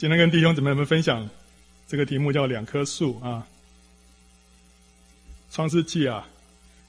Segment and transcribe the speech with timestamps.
[0.00, 1.28] 今天跟弟兄姊妹们分享
[1.86, 3.46] 这个题目叫“两棵树”啊。
[5.50, 6.26] 创世纪啊，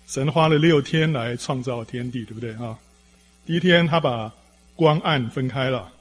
[0.07, 2.79] 神花了六天来创造天地，对不对啊？
[3.45, 4.33] 第一天他把
[4.77, 5.91] 光暗分开了，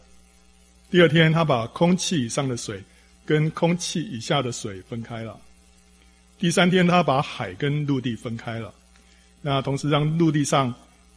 [0.89, 2.81] 第二天他把空气以上的水
[3.27, 5.37] 跟空气以下的水分开了，
[6.39, 8.73] 第三天他把海跟陆地分开了。
[9.43, 10.73] 那同时让陆地上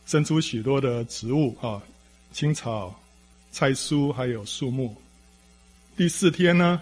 [0.07, 1.79] 生出许多的植物啊，
[2.31, 2.99] 青草、
[3.51, 4.99] 菜蔬还有树木。
[5.95, 6.81] 第四天呢，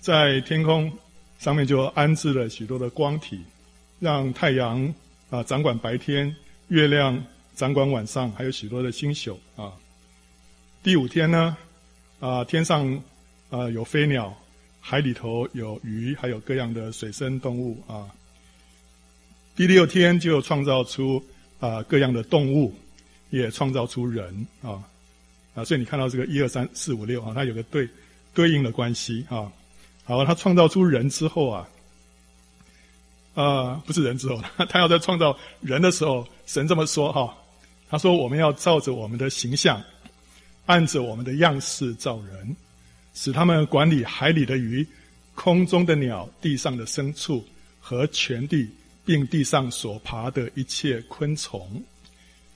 [0.00, 0.92] 在天空
[1.38, 3.40] 上面就安置了许多的光体，
[4.00, 4.94] 让太阳
[5.30, 6.34] 啊掌管白天，
[6.68, 9.72] 月亮掌管晚上，还有许多的星宿啊。
[10.82, 11.56] 第五天呢，
[12.20, 13.02] 啊天上
[13.48, 14.36] 啊有飞鸟，
[14.78, 18.10] 海里头有鱼，还有各样的水生动物啊。
[19.56, 21.22] 第六天就创造出
[21.60, 22.74] 啊各样的动物，
[23.30, 24.84] 也创造出人啊
[25.54, 27.88] 啊，所以你看到这个一二三四五六啊，它有个对。
[28.34, 29.50] 对应的关系啊，
[30.04, 31.68] 好，他创造出人之后啊，
[33.34, 37.32] 呃，不是人之后， 他要在创造人的时候，神这么说哈，
[37.88, 39.80] 他说我们要照着我们的形象，
[40.66, 42.56] 按着我们的样式造人，
[43.14, 44.86] 使他们管理海里的鱼、
[45.36, 47.42] 空中的鸟、地上的牲畜
[47.80, 48.68] 和全地，
[49.04, 51.82] 并地上所爬的一切昆虫。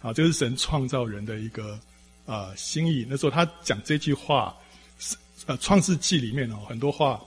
[0.03, 1.78] 啊，这是神创造人的一个
[2.27, 3.06] 啊、心意。
[3.08, 4.53] 那时候他讲这句话。
[5.48, 7.18] 呃，《创世纪》里面哦，很多话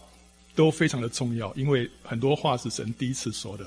[0.56, 3.66] 都非常的重要，因为很多话是神第一次说的。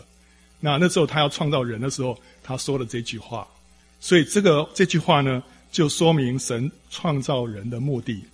[0.60, 3.44] 那那时候他要创造人的时候，他说了这句话，
[3.98, 8.24] 所以这个这句话呢，就说明神创造人的目的。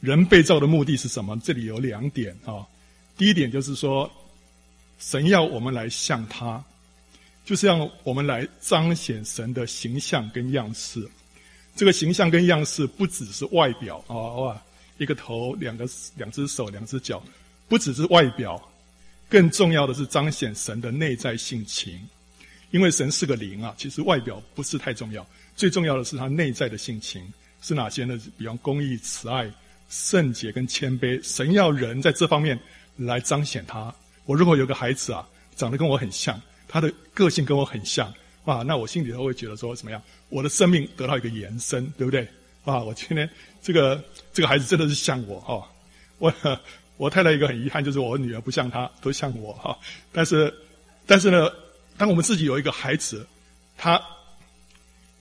[0.00, 1.40] 人被造的目的是什么？
[1.44, 2.66] 这里有两点啊。
[3.16, 4.10] 第一点就是说，
[4.98, 6.60] 神要我们来像他，
[7.44, 11.08] 就是让我们来彰显神的形象跟样式。
[11.76, 14.62] 这个形象跟样式不只是外表啊，哇。
[14.98, 17.22] 一个头，两个两只手，两只脚，
[17.68, 18.60] 不只是外表，
[19.28, 21.98] 更重要的是彰显神的内在性情。
[22.70, 27.22] 因为神是个灵啊，其实外表不是太重要，最重要的是他内在的性情
[27.62, 28.20] 是哪些呢？
[28.36, 29.50] 比方公义、慈爱、
[29.88, 31.18] 圣洁跟谦卑。
[31.22, 32.58] 神要人在这方面
[32.96, 33.94] 来彰显他。
[34.26, 38.12] 我如果有个孩子啊，长得跟我很像，他的个性跟我很像，
[38.44, 40.02] 哇，那我心里头会觉得说怎么样？
[40.28, 42.28] 我的生命得到一个延伸，对不对？
[42.72, 43.28] 啊，我今天
[43.62, 44.02] 这个
[44.32, 45.64] 这个孩子真的是像我哈、哦，
[46.18, 46.32] 我
[46.96, 49.78] 我太太一个很遗憾，就是我女儿不像她，都像我哈、
[50.12, 50.52] 但是
[51.06, 51.48] 但是呢，
[51.96, 53.26] 当我们自己有一个孩子，
[53.76, 54.00] 他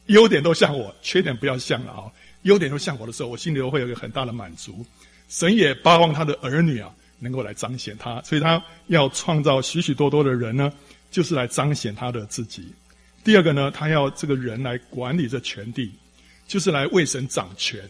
[0.08, 2.12] 优点都像我，缺点不要像了啊、哦。
[2.44, 4.86] 优点都像我的时候，我心里会有一个很大的满足。
[5.28, 10.72] 神也巴望他的儿女啊，能够来彰显他，所以他要创造许许多多的人呢，
[11.12, 12.72] 就是来彰显他的自己。
[13.24, 15.92] 第二个呢，他要这个人来管理这全地。
[16.48, 17.88] 就是来为神掌权，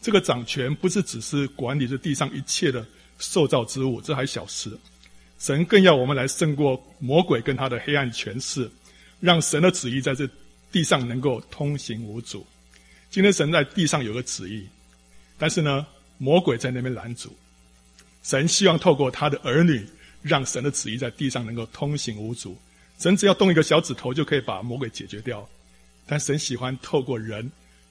[0.00, 2.84] 这个掌权不是只是管理这地上一切的
[3.18, 4.76] 受造之物，这还小事。
[5.38, 8.68] 神更要我们来胜过魔鬼跟他的黑暗权势，
[9.20, 10.28] 让神的旨意在这
[10.72, 12.44] 地上能够通行无阻。
[13.10, 14.66] 今天神在地上有个旨意，
[15.38, 15.86] 但是呢，
[16.16, 17.36] 魔鬼在那边拦阻。
[18.22, 19.86] 神希望透过他的儿女，
[20.22, 22.58] 让神的旨意在地上能够通行无阻。
[22.98, 25.48] 神只要动一个小指头，就可以把魔鬼解决掉。
[26.04, 27.48] 但神喜欢透过人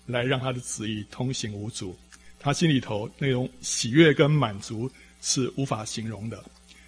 [0.08, 1.96] 来让他的旨意通行无阻，
[2.40, 4.90] 他心里头那种喜悦跟满足
[5.22, 6.44] 是无法形容的。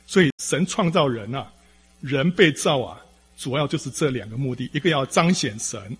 [0.07, 1.51] 所以神创造人啊，
[2.01, 2.99] 人被造啊，
[3.37, 5.95] 主要就是这两个目的：一个要彰显神，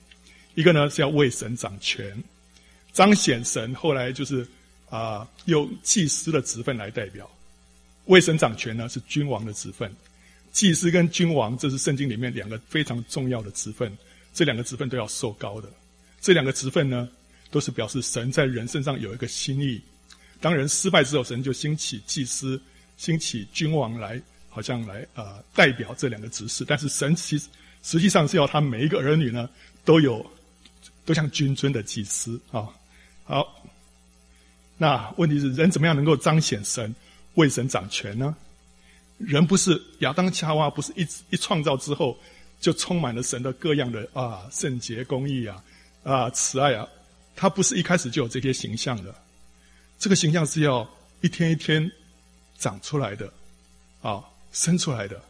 [0.55, 2.23] 一个呢是要为神掌权。
[2.91, 4.47] 彰显神，后来就是
[4.89, 7.23] 啊、用祭司的职分来代表；
[8.05, 9.93] 为神掌权呢是君王的职分。
[10.51, 13.95] 祭司跟君王，这是圣经里面两个非常重要的职分。
[14.33, 15.69] 这两个职分都要受膏的，
[16.21, 17.07] 这两个职分呢，
[17.49, 19.81] 都是表示神在人身上有一个心意。
[20.41, 22.61] 当人失败之后，神就兴起祭司、
[22.97, 26.65] 兴起君王来，好像来呃代表这两个职事。
[26.67, 27.47] 但是神其实
[27.83, 29.49] 实际上是要他每一个儿女呢，
[29.85, 30.25] 都有
[31.05, 32.67] 都像君尊的祭司啊。
[33.23, 33.63] 好，
[34.77, 36.93] 那问题是人怎么样能够彰显神、
[37.35, 38.35] 为神掌权呢？
[39.17, 42.17] 人不是亚当夏娃，不是一一创造之后。
[42.61, 45.63] 就充满了神的各样的啊圣洁、公义啊
[46.03, 46.87] 啊慈爱啊，
[47.35, 49.13] 他不是一开始就有这些形象的，
[49.97, 50.87] 这个形象是要
[51.21, 51.91] 一天一天
[52.57, 53.31] 长出来的，
[54.01, 55.21] 啊生出来的。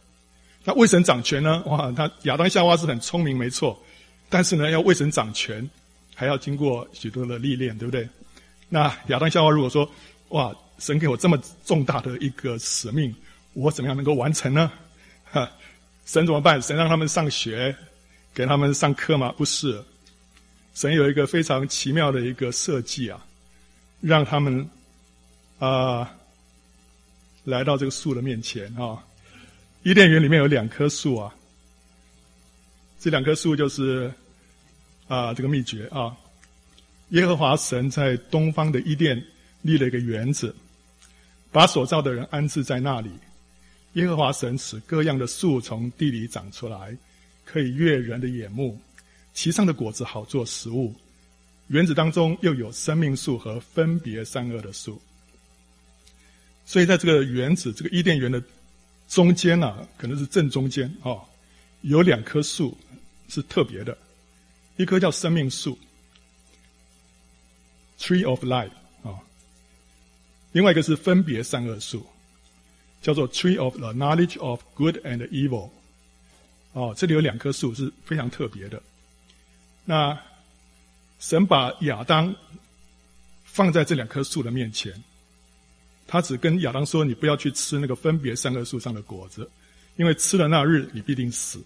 [0.64, 1.62] 那为神掌权呢？
[1.66, 3.80] 哇，他亚当夏娃是很聪明没错，
[4.28, 5.68] 但是呢，要为神掌权，
[6.14, 8.08] 还要经过许多的历练，对不对？
[8.68, 9.90] 那亚当夏娃如果说
[10.28, 13.14] 哇，神给我这么重大的一个使命，
[13.54, 14.70] 我怎么样能够完成呢？
[15.24, 15.50] 哈。
[16.06, 16.60] 神怎么办？
[16.60, 17.72] 神让他们上学，
[18.34, 19.32] 给他们上课吗？
[19.38, 19.80] 不是，
[20.80, 23.22] 神有一个非常奇妙的一个设计啊，
[24.00, 24.66] 让他们
[25.58, 26.10] 啊，
[27.44, 28.98] 来到这个树的面前啊。
[29.82, 31.34] 伊甸园里面有两棵树啊，
[32.98, 34.10] 这两棵树就是
[35.06, 36.16] 啊这个秘诀啊。
[37.10, 39.22] 耶和华神在东方的伊甸
[39.60, 40.56] 立了一个园子，
[41.52, 43.10] 把所造的人安置在那里。
[43.94, 46.96] 耶和华神使各样的树从地里长出来，
[47.44, 48.80] 可以悦人的眼目，
[49.34, 50.94] 其上的果子好做食物。
[51.68, 55.00] 园子当中又有生命树和分别善恶的树。
[56.66, 58.42] 所以在这个园子，这个伊甸园的
[59.08, 61.20] 中间呢、啊，可能是正中间哦，
[61.82, 62.76] 有两棵树
[63.28, 63.96] 是特别的，
[64.76, 65.78] 一棵叫生命树。
[67.98, 68.70] Tree of Life
[69.02, 69.20] 啊，
[70.52, 72.06] 另外一个是分别善恶树，
[73.02, 75.70] 叫做 Tree of the Knowledge of Good and Evil。
[76.72, 78.82] 哦，这里有两棵树是非常特别的。
[79.90, 80.16] 那
[81.18, 82.32] 神把亚当
[83.42, 84.94] 放在这两棵树的面前，
[86.06, 89.50] 他只跟亚当说：“你不要去吃那个分别善恶树上的果子，
[89.96, 91.60] 因为吃了那日你必定死。”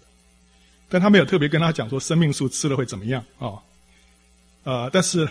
[0.89, 3.61] 但他没有特别跟他讲说生命树吃了会怎么样啊？
[4.63, 5.29] 啊、但是。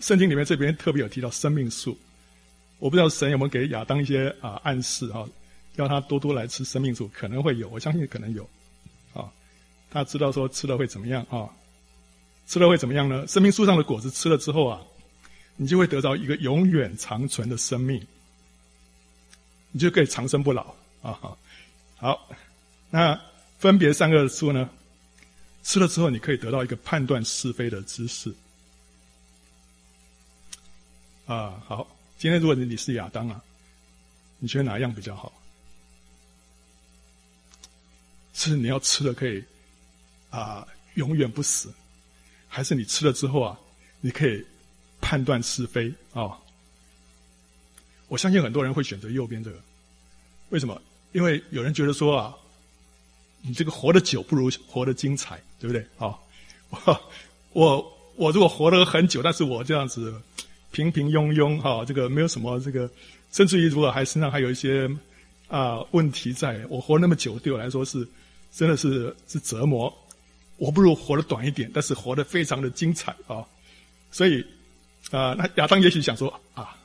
[0.00, 1.98] 圣经里面这边特别有提到生命树，
[2.78, 5.28] 我不知道神有没有给亚当一些啊暗示哈，
[5.74, 8.48] 要他多多来吃生命树，可能会有，我相信可能有，
[9.12, 9.28] 啊，
[9.90, 11.50] 他知道说吃了会怎么样啊？
[12.48, 13.26] 吃了会怎么样呢？
[13.26, 14.80] 生命树上的果子吃了之后啊，
[15.56, 18.04] 你就会得到一个永远长存的生命，
[19.70, 21.36] 你就可以长生不老啊！
[21.98, 22.28] 好，
[22.88, 23.20] 那
[23.58, 24.70] 分别三个树呢？
[25.62, 28.34] 吃了之后，你可以得到一个判断是非的知识。
[31.26, 31.86] 啊，好，
[32.16, 33.42] 今天如果你是亚当啊，
[34.38, 35.30] 你觉得哪一样比较好？
[38.32, 39.44] 是你要吃了可以
[40.30, 41.70] 啊永远不死，
[42.48, 43.58] 还是你吃了之后啊，
[44.00, 44.44] 你可以
[45.00, 46.36] 判断是非啊？
[48.08, 49.58] 我相信很多人会选择右边这个，
[50.48, 50.80] 为什么？
[51.12, 52.34] 因为有人觉得说啊，
[53.42, 55.86] 你这个活得久不如活得精彩，对不对？
[55.98, 56.18] 啊，
[56.70, 57.00] 我
[57.52, 60.14] 我我如果活得很久，但是我这样子。
[60.70, 62.88] 平平庸庸哈，这个没有什么这个，
[63.32, 64.86] 甚至于如果还身上还有一些
[65.48, 68.06] 啊、问题在，我活那么久，对我来说是
[68.52, 69.90] 真的是是折磨。
[70.58, 73.46] 我不如活得短一点，但是活得非常的精彩啊！
[74.10, 74.44] 所以
[75.10, 76.76] 啊、那亚当也许想说啊，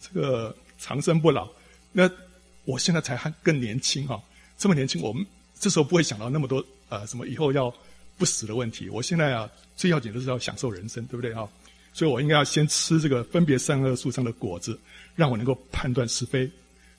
[0.00, 1.48] 这个长生不老，
[1.90, 2.08] 那
[2.64, 4.22] 我现在才还更年轻哈，
[4.56, 5.26] 这么年轻，我们
[5.58, 7.74] 这时候不会想到那么多呃什么以后要
[8.16, 8.88] 不死的问题。
[8.88, 11.48] 我现在啊，最要紧的是要享受人生，对不对啊？
[11.92, 14.78] 所以我应该要先吃这个分别善恶树上的果子，
[15.16, 16.48] 让我能够判断是非。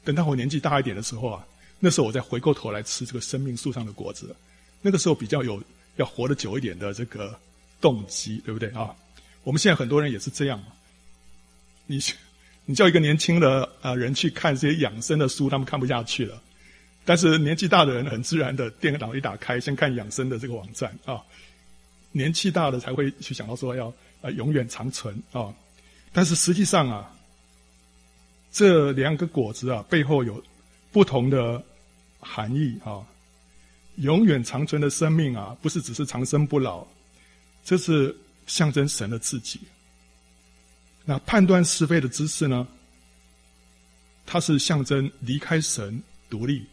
[0.03, 1.45] 等到我年纪大一点的时候啊，
[1.79, 4.35] 那时候我再回过头来吃这个生命树上的果子，
[4.81, 5.61] 那个时候比较有
[5.99, 7.39] 要活得久一点的这个
[7.79, 8.95] 动机，对不对啊？
[9.43, 10.59] 我们现在很多人也是这样。
[11.85, 12.01] 你
[12.65, 16.41] 你叫一个年轻的啊人去看这些养生的书，他们看不下去了。
[17.05, 21.21] 但是年纪大的人很自然的电脑一打开，先看养生的这个网站啊。
[22.11, 23.93] 年纪大的才会去想到说要。
[24.21, 25.47] 啊，永远长存啊、
[26.11, 27.09] 但是实际上啊，
[28.51, 30.43] 这两个果子啊，背后有
[30.91, 31.63] 不同的
[32.19, 32.99] 含义啊、
[33.99, 36.85] 永远长存的生命啊，不是只是长生不老，
[37.63, 38.15] 这是
[38.47, 39.59] 象征神的自己。
[41.05, 42.67] 那判断是非的知识呢？
[44.25, 46.65] 它是象征离开神独立。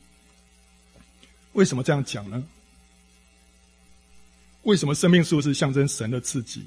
[1.54, 2.44] 为什么这样讲呢？
[4.62, 6.62] 为什么生命树是象征神的自己？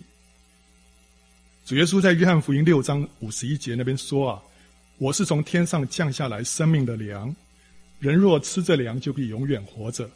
[1.66, 4.42] 主耶稣在约翰福音六章五十一节那边说啊
[4.98, 7.34] ：“我是从天上降下来生命的粮，
[8.00, 10.10] 人若吃这粮，就必永远活着。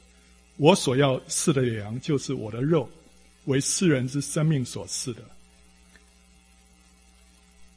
[0.58, 2.90] 我所要赐的粮，就是我的肉，
[3.46, 5.22] 为世人之生命所赐的。”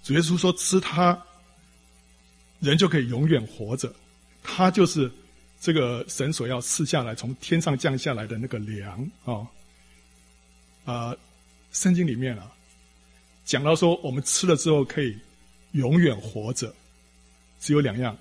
[0.04, 1.21] 主耶稣说：“吃它，
[2.61, 3.92] 人就可以永远活着。
[4.42, 5.11] 它就是
[5.61, 9.47] 这个神所要赐下来，从天上降下来的那个粮啊！
[10.85, 11.16] 啊、
[11.73, 12.52] 圣经里面啊。”
[13.45, 15.16] 讲到说，我们吃了之后可以
[15.71, 16.75] 永远活着，
[17.61, 18.16] 只有两样，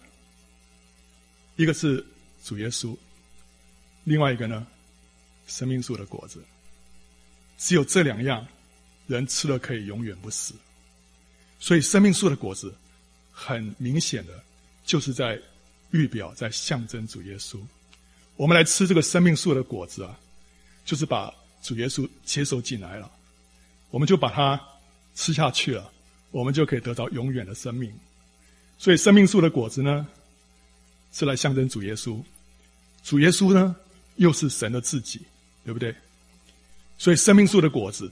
[1.55, 2.05] 一个是
[2.43, 2.95] 主耶稣，
[4.05, 4.65] 另外一个呢，
[5.47, 6.41] 生命树的果子。
[7.57, 8.47] 只有这两样，
[9.07, 10.53] 人吃了可以永远不死。
[11.59, 12.73] 所以，生命树的果子
[13.33, 14.41] 很明显的
[14.85, 15.37] 就是在
[15.91, 17.59] 预表，在象征主耶稣。
[18.37, 20.17] 我们来吃这个生命树的果子啊，
[20.85, 23.11] 就是把主耶稣接受进来了，
[23.91, 24.57] 我们就把它。
[25.17, 25.89] 吃下去了，
[26.31, 27.89] 我们就可以得到永远的生命。
[28.77, 30.05] 所以，生命树的果子呢，
[31.13, 32.21] 是来象征主耶稣。
[33.01, 33.73] 主耶稣呢，
[34.15, 35.19] 又是神的自己，
[35.63, 35.93] 对不对？
[36.97, 38.11] 所以，生命树的果子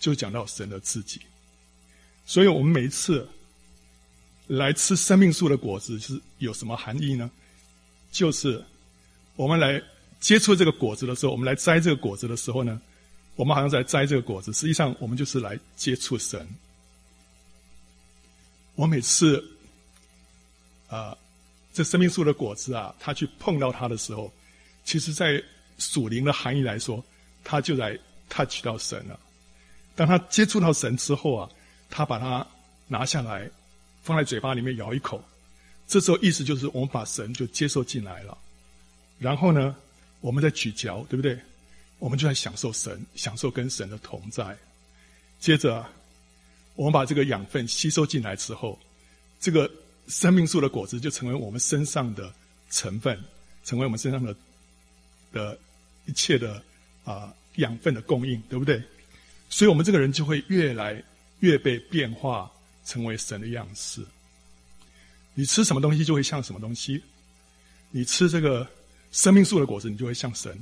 [0.00, 1.20] 就讲到神的自己。
[2.26, 3.28] 所以我们每一次
[4.46, 7.30] 来吃生命树的果子是有什么含义呢？
[8.10, 8.62] 就是
[9.36, 9.82] 我们来
[10.20, 12.80] 接触这个果子的时候，我们来摘这个果子的时候呢，
[13.36, 16.46] 我们好像在摘这个果子，实际上我们就是来接触神。
[18.74, 19.42] 我每次
[20.88, 21.16] 啊、
[21.72, 24.32] 这生命树的果子啊，他去碰到它的时候，
[24.84, 25.42] 其实在
[25.78, 27.04] 属灵的含义来说，
[27.42, 27.98] 他就来
[28.28, 29.18] touch 到神了。
[29.96, 31.50] 当他接触到神之后啊，
[31.90, 32.46] 他把它
[32.86, 33.50] 拿下来。
[34.02, 35.24] 放在嘴巴里面咬一口，
[35.88, 38.36] 这时候意思就是我们把神就接受进来了，
[39.18, 39.74] 然后呢，
[40.20, 41.38] 我们再咀嚼，对不对？
[41.98, 44.54] 我们就在享受神，享受跟神的同在。
[45.40, 45.82] 接着，
[46.74, 48.78] 我们把这个养分吸收进来之后，
[49.40, 49.70] 这个
[50.08, 52.30] 生命树的果子就成为我们身上的
[52.68, 53.18] 成分，
[53.64, 54.36] 成为我们身上的
[55.34, 55.58] 的
[56.06, 56.62] 一切的
[57.04, 58.82] 啊养分的供应，对不对？
[59.50, 61.04] 所以我们这个人就会越来
[61.40, 62.50] 越被变化。
[62.86, 64.04] 成为神的样式，
[65.32, 67.02] 你吃什么东西就会像什么东西。
[67.90, 68.68] 你吃这个
[69.10, 70.52] 生命树的果子，你就会像神；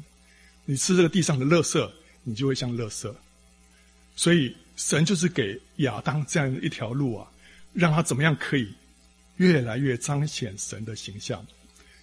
[0.65, 1.91] 你吃这个地上的垃圾，
[2.23, 3.13] 你就会像垃圾。
[4.15, 7.29] 所以，神就是给亚当这样一条路啊，
[7.73, 8.73] 让他怎么样可以
[9.39, 11.45] 越来越彰显神的形象，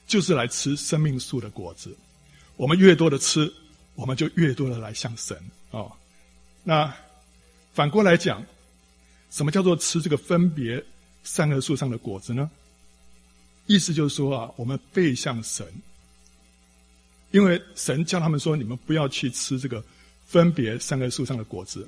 [0.05, 1.95] 就是来吃生命树的果子。
[2.59, 3.49] 我们越多的吃，
[3.95, 5.33] 我们就越多的来像神
[5.71, 5.91] 啊、哦。
[6.61, 6.93] 那
[7.73, 8.45] 反过来讲。
[9.31, 10.83] 什么叫做吃这个分别
[11.23, 12.49] 善恶树上的果子呢？
[13.67, 15.63] 意思就是说啊，我们背向神，
[17.29, 19.83] 因为神叫他们说，你们不要去吃这个
[20.25, 21.87] 分别善恶树上的果子。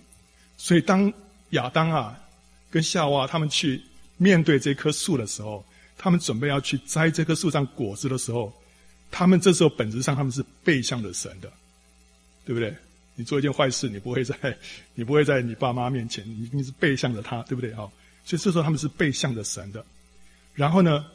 [0.56, 1.12] 所以当
[1.50, 2.16] 亚当啊
[2.70, 3.82] 跟夏娃他们去
[4.18, 5.66] 面对这棵树的时候，
[5.98, 8.54] 他们准备要去摘这棵树上果子的时候，
[9.12, 11.52] 他们这时候本质上他们是背向着神的，
[12.46, 12.74] 对不对？
[13.16, 14.36] 你做一件坏事，你不会在，
[14.96, 17.74] 你不会在你爸妈面前，你一定是背向着他，对不对？
[17.76, 17.92] 好，
[18.26, 19.86] 所以这时候他们是背向着神的。
[20.56, 21.06] 然后呢，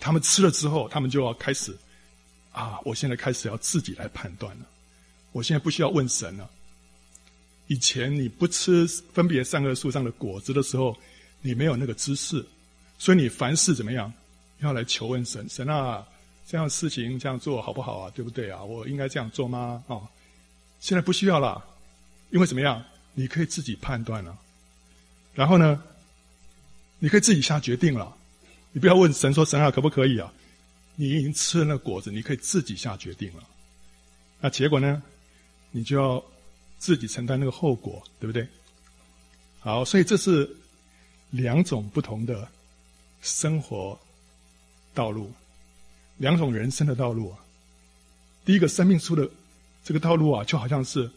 [0.00, 1.74] 他们吃了之后，他们就要开始，
[2.52, 4.66] 啊，我现在开始要自己来判断了。
[5.32, 6.50] 我现在不需要问神了。
[7.68, 10.94] 以前你不吃分别善恶树上的果子的时候，
[11.40, 12.44] 你没有那个知识，
[12.98, 14.12] 所以你凡事怎么样，
[14.58, 15.48] 要来求问神。
[15.48, 16.06] 神啊，
[16.46, 18.12] 这样事情这样做好不好啊？
[18.14, 18.62] 对不对啊？
[18.62, 19.82] 我应该这样做吗？
[19.88, 20.00] 啊？
[20.80, 21.64] 现在不需要了，
[22.30, 22.84] 因为怎么样？
[23.14, 24.36] 你可以自己判断了。
[25.34, 25.82] 然后呢，
[26.98, 28.14] 你可以自己下决定了。
[28.72, 30.32] 你不要问神说：“神啊，可不可以啊？”
[30.96, 33.42] 你已经吃了那果子，你可以自己下决定了。
[34.40, 35.02] 那结果呢？
[35.70, 36.22] 你就要
[36.78, 38.46] 自己承担那个后果，对不对？
[39.58, 40.48] 好，所以这是
[41.30, 42.46] 两种不同的
[43.22, 43.98] 生活
[44.92, 45.32] 道路，
[46.16, 47.38] 两种人生的道路啊。
[48.44, 49.28] 第一个生命树的。
[49.86, 51.10] 这个道路啊，就好像是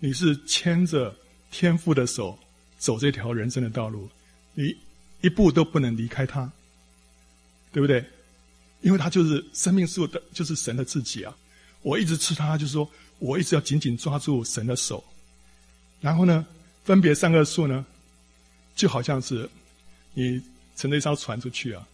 [0.00, 1.14] 你是牵着
[1.50, 2.38] 天父的手
[2.78, 4.08] 走这条人生的道路，
[4.54, 4.74] 你
[5.20, 6.50] 一步都不能离开他，
[7.72, 8.02] 对不对？
[8.80, 11.36] 因为他就是生命树的，就是神的自己啊！
[11.82, 15.04] 我一直吃它，就是说我一直要紧紧抓住神的手。
[16.00, 16.46] 然后呢，
[16.84, 17.84] 分别善恶树呢，
[18.74, 19.46] 就好像是
[20.14, 20.40] 你
[20.74, 21.86] 乘着一艘船出去啊，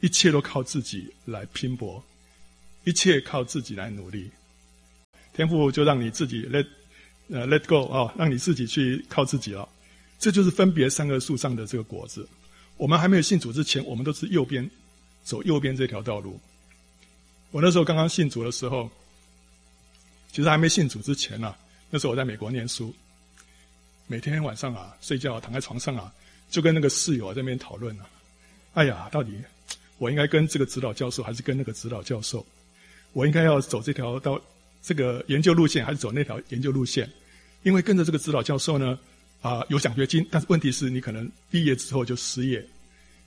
[0.00, 2.02] 一切都靠自己来拼搏，
[2.84, 4.30] 一切靠自己来努力。
[5.32, 6.66] 天赋就让你自己 let
[7.28, 9.68] 呃 let go 啊、让你自己去靠自己了。
[10.18, 12.28] 这就是分别三个树上的这个果子。
[12.76, 14.68] 我们还没有信主之前，我们都是右边
[15.22, 16.40] 走右边这条道路。
[17.50, 18.90] 我那时候刚刚信主的时候，
[20.32, 21.58] 其实还没信主之前呢、啊，
[21.90, 22.94] 那时候我在美国念书，
[24.06, 26.12] 每天晚上啊睡觉躺在床上啊，
[26.50, 28.08] 就跟那个室友在那边讨论啊，
[28.74, 29.32] 哎呀，到底
[30.00, 32.44] 我应该跟这个指导教授还是跟那个指导教授？
[33.12, 34.40] 我应该要走这条道？
[34.82, 37.06] 这个研究路线还是走那条研究路线，
[37.64, 38.98] 因为跟着这个指导教授呢，
[39.42, 42.66] 啊、有奖学金，但是问题是你可能毕业之后就失业。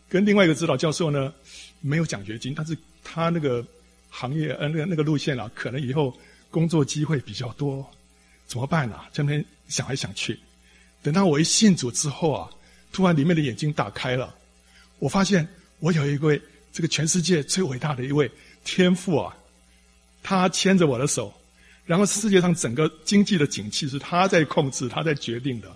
[0.10, 1.32] 跟另外一个指导教授呢，
[1.80, 3.64] 没有奖学金，但是他那个
[4.10, 6.12] 行业呃那个那个路线啊，可能以后
[6.50, 7.86] 工作机会比较多，
[8.48, 9.08] 怎么办呢、啊？
[9.14, 10.40] 这边想来想去，
[11.04, 12.50] 等到我一信主之后啊，
[12.92, 14.34] 突然里面的眼睛打开了，
[14.98, 16.42] 我发现我有一位
[16.74, 18.30] 这个全世界最伟大的一位
[18.66, 19.34] 天父啊，
[20.22, 21.34] 他牵着我的手。
[21.86, 25.70] 然后世界上整个经济的景气是他在控制，他在决定的，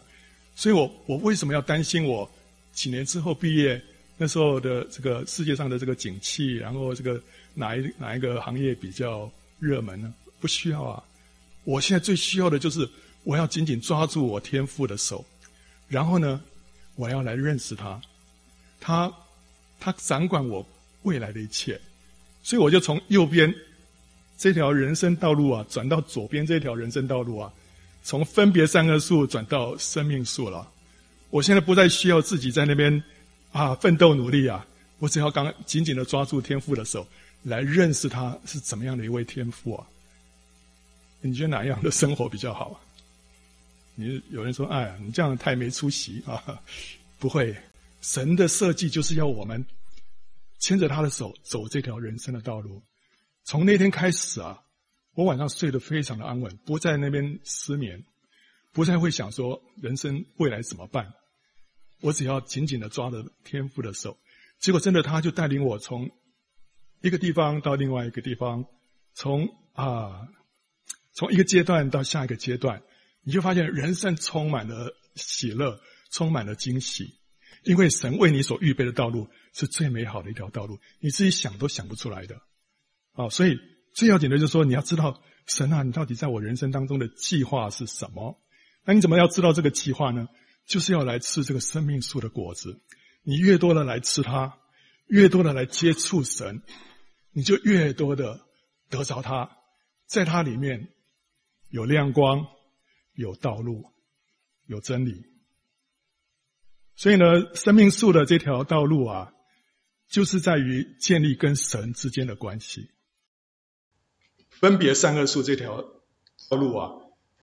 [0.56, 2.30] 所以我我为什么要担心我
[2.74, 3.82] 几年之后毕业
[4.18, 7.22] 那时候的这个世界上的这个景气，然后这个
[7.54, 10.14] 哪一哪一个行业比较热门呢？
[10.40, 11.04] 不需要啊！
[11.66, 12.90] 我现在最需要的就是
[13.24, 15.26] 我要紧紧抓住我天父的手，
[15.90, 16.42] 然后呢，
[16.96, 18.02] 我要来认识他，
[18.80, 19.12] 他
[19.78, 20.66] 他掌管我
[21.04, 21.80] 未来的一切，
[22.44, 23.54] 所以我就从右边。
[24.38, 27.52] 这条人生道路啊，转到左边这条人生道路啊，
[28.04, 30.70] 从分别善恶树转到生命树了。
[31.32, 33.04] 我现在不再需要自己在那边
[33.52, 34.64] 啊，奋斗努力啊，
[35.00, 37.08] 我只要刚紧紧的抓住天父的手，
[37.42, 39.84] 来认识他是怎么样的一位天父啊。
[41.22, 42.78] 你觉得哪样的生活比较好啊？
[43.96, 46.62] 你有人说：“哎呀，你这样太没出息啊！”
[47.18, 47.58] 不会，
[48.02, 49.66] 神的设计就是要我们
[50.60, 52.84] 牵着他的手走这条人生的道路。
[53.44, 54.60] 从那天开始啊，
[55.14, 58.04] 我晚上睡得非常的安稳，不在那边失眠，
[58.74, 61.14] 不再会想说人生未来怎么办。
[62.02, 64.18] 我只要紧紧的抓着天父的手，
[64.60, 66.10] 结果真的他就带领我从
[67.02, 68.66] 一个地方到另外一个地方，
[69.14, 70.28] 从啊。
[71.14, 72.84] 从一个阶段到下一个阶段，
[73.24, 77.17] 你就发现人生充满了喜乐，充满了惊喜，
[77.68, 82.42] 因为神为你所预备的道路是最美好的一条道路，你自己想都想不出来的。
[83.14, 83.58] 啊，所以
[83.94, 88.42] 最要紧的就是说，你要知道神啊，你到底在我人生当中的计划是什么？
[88.86, 90.28] 那你怎么要知道这个计划呢？
[90.66, 92.82] 就是要来吃这个生命树的果子。
[93.24, 94.58] 你越多的来吃它，
[95.08, 96.62] 越多的来接触神，
[97.32, 98.40] 你就越多的
[98.90, 99.52] 得着它，
[100.08, 100.90] 在它里面。
[101.70, 102.48] 有亮光，
[103.14, 103.84] 有道路，
[104.68, 105.26] 有真理。
[106.98, 109.32] 所以呢，生命树的这条道路啊，
[110.10, 112.90] 就是在于建立跟神之间的关系。
[114.50, 115.80] 分别善恶树这条
[116.50, 116.90] 道路啊，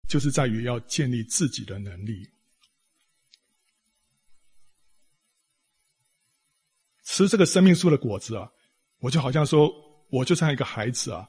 [0.07, 2.29] 就是在于要建立自己的能力。
[7.03, 8.49] 吃这个生命树的果子啊，
[8.99, 9.69] 我就好像说，
[10.09, 11.27] 我就像一个孩子啊，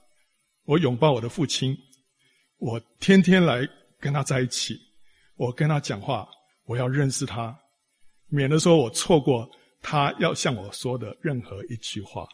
[0.63, 1.77] 我拥抱我的父亲。
[2.59, 4.79] 我天天来跟他在一起，
[5.35, 6.29] 我跟他讲话，
[6.67, 7.59] 我要认识他，
[8.35, 9.47] 免得说我错过
[9.83, 12.27] 他要向我说的任何一句话。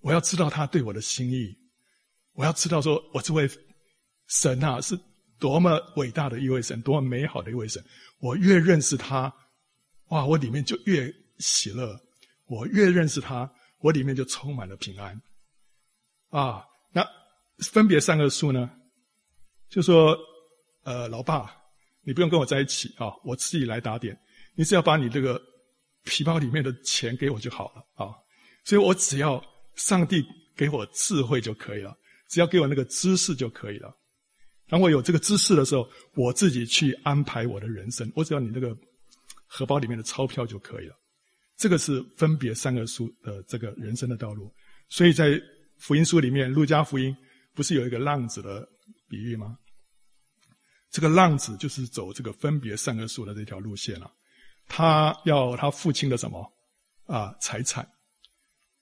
[0.00, 1.54] 我要知道他对我的心意，
[2.32, 3.46] 我要知道说我这位
[4.28, 4.98] 神啊是
[5.38, 7.84] 多么伟大的一位神，多么美好的一位神。
[8.20, 9.30] 我越认识他，
[10.08, 11.94] 哇，我里面就越喜乐；
[12.46, 15.20] 我越认识他，我里面就充满了平安。
[16.30, 17.06] 啊，那
[17.58, 18.70] 分别三个数呢？
[19.68, 20.16] 就说，
[20.84, 21.54] 呃，老爸，
[22.02, 24.18] 你不用跟我在一起啊，我自己来打点。
[24.54, 25.40] 你只要把你这个
[26.04, 28.12] 皮包里面的钱给我就好了啊。
[28.64, 29.42] 所以我只要
[29.74, 30.24] 上帝
[30.56, 31.96] 给我智慧就可以了，
[32.28, 33.94] 只要给我那个知识就可以了。
[34.66, 38.10] 当我有这个知识的时候，我自己去安排我的人生。
[38.16, 38.74] 我只要你那个
[39.46, 40.94] 荷包里面的钞票就可以了。
[41.56, 44.50] 这个是分别善恶树的这个人生的道路。
[44.88, 45.40] 所以在
[45.78, 47.14] 福音书里面，路加福音
[47.54, 48.66] 不是有一个浪子的
[49.08, 49.56] 比喻吗？
[50.90, 54.10] 这个浪子就是走这个分别善恶树的这条路线了。
[54.68, 56.52] 他要他父亲的什么
[57.06, 57.86] 啊财产？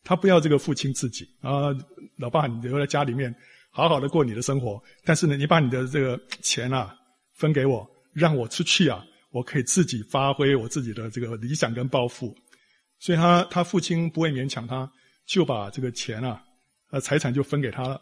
[0.05, 1.71] 他不要这个父亲自己啊，
[2.19, 3.33] 老爸，你留在家里面
[3.71, 4.83] 好好的过你的生活。
[5.05, 6.93] 但是呢，你把你的这个钱啊
[7.35, 12.35] 分给我，让我出去啊，我可以自己发挥我自己的这个理想跟抱负。
[12.99, 14.91] 所以他他父亲不会勉强他，
[15.27, 16.43] 就把这个钱啊
[16.91, 18.01] 呃财产就分给他了。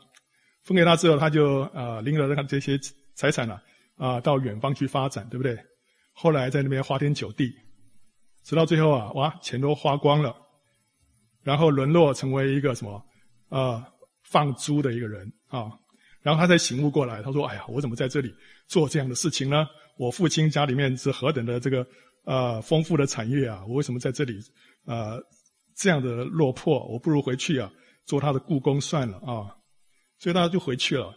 [0.63, 2.79] 分给他之后，他就啊拎了这些
[3.15, 3.63] 财产啊
[3.97, 5.59] 啊到远方去发展，对不对？
[6.13, 7.51] 后来在那边花天酒地，
[8.43, 10.35] 直到最后啊，哇，钱都花光了，
[11.43, 13.03] 然后沦落成为一个什么
[13.49, 13.87] 啊
[14.25, 15.71] 放猪的一个人啊。
[16.23, 18.31] 然后他才醒悟过来，他说：“哎呀，我怎么在这里
[18.67, 19.67] 做这样的事情呢？
[19.97, 21.87] 我父亲家里面是何等的这个
[22.25, 24.39] 呃丰富的产业啊，我为什么在这里
[24.85, 25.19] 呃
[25.75, 26.87] 这样的落魄？
[26.89, 27.73] 我不如回去啊
[28.05, 29.49] 做他的雇工算了啊。”
[30.21, 31.15] 所以他就回去了。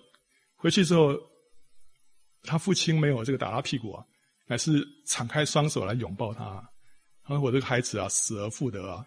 [0.56, 1.14] 回去之后，
[2.44, 4.06] 他父亲没有这个打他屁股啊，
[4.48, 6.64] 乃是敞开双手来拥抱他。
[7.26, 9.06] 他说：“我这个孩子啊，死而复得啊，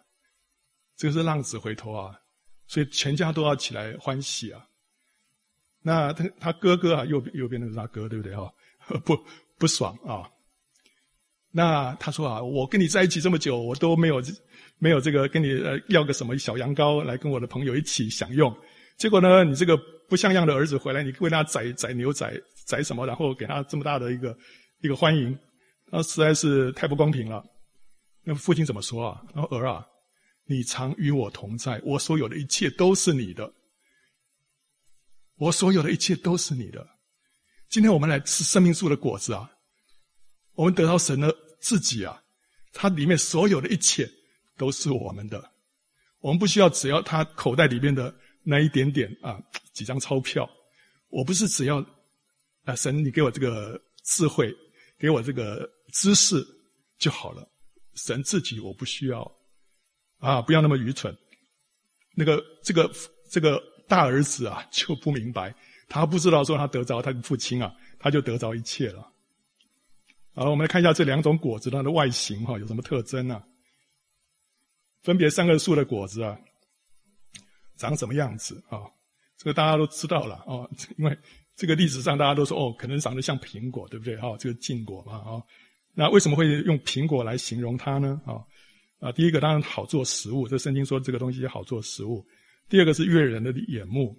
[0.97, 2.19] 这个是浪子回头啊，
[2.67, 4.65] 所以全家都要起来欢喜啊。”
[5.83, 8.51] 那他他哥哥啊，右右边的是他哥，对不对哈？
[9.05, 9.17] 不
[9.59, 10.29] 不爽啊。
[11.53, 14.21] 那他说啊，我跟你在一起这么久，我都没有
[14.79, 18.55] 没有这个跟你呃要个什么小羊羔来跟我的朋友一起享用。
[18.97, 19.77] 结果呢，你这个
[20.09, 22.33] 不像样的儿子回来，你为他宰宰牛宰
[22.65, 24.37] 宰什么，然后给他这么大的一个
[24.81, 25.39] 一个欢迎，
[25.93, 27.45] 那实在是太不公平了。
[28.29, 29.23] 那父亲怎么说啊？
[29.33, 29.87] 他说儿啊，
[30.47, 33.55] 你常与我同在，我所有的一切都是你的，
[35.37, 36.85] 我所有的一切都是你的。
[37.69, 39.49] 今天我们来吃生命树的果子啊，
[40.55, 42.21] 我们得到神的自己啊，
[42.73, 44.11] 它里面所有的一切
[44.57, 45.53] 都是我们的，
[46.19, 48.13] 我们不需要只要他口袋里面的。
[48.49, 50.49] 那一点点啊，几张钞票，
[51.09, 51.85] 我不是只要
[52.63, 54.55] 啊，神你给我这个智慧，
[55.01, 56.47] 给我这个知识
[56.97, 57.45] 就好了。
[57.97, 59.31] 神自己我不需要
[60.19, 61.17] 啊，不要那么愚蠢。
[62.15, 62.91] 那个这个
[63.31, 65.55] 这个大儿子啊 就不明白，
[65.89, 69.13] 他不知道说他得着他的父亲啊，他就得着一切了。
[70.35, 73.43] 好，我们来看一下这两种果子它的外形哈，有什么特征呢？
[75.03, 76.39] 分别三个树的果子啊，
[77.77, 78.81] 长什么样子啊？
[79.39, 81.19] 这个大家都知道了啊，因为
[81.55, 84.17] 这个历史上大家都说哦，可能长得像苹果，对不对？
[84.19, 85.43] 哈，这个禁果嘛，啊，
[85.99, 88.21] 那为什么会用苹果来形容它呢？
[88.27, 88.45] 啊，
[89.01, 92.23] 啊，第一个当然好做食物，这圣经说这个东西好做食物。
[92.69, 94.15] 第二个是悦人的眼目，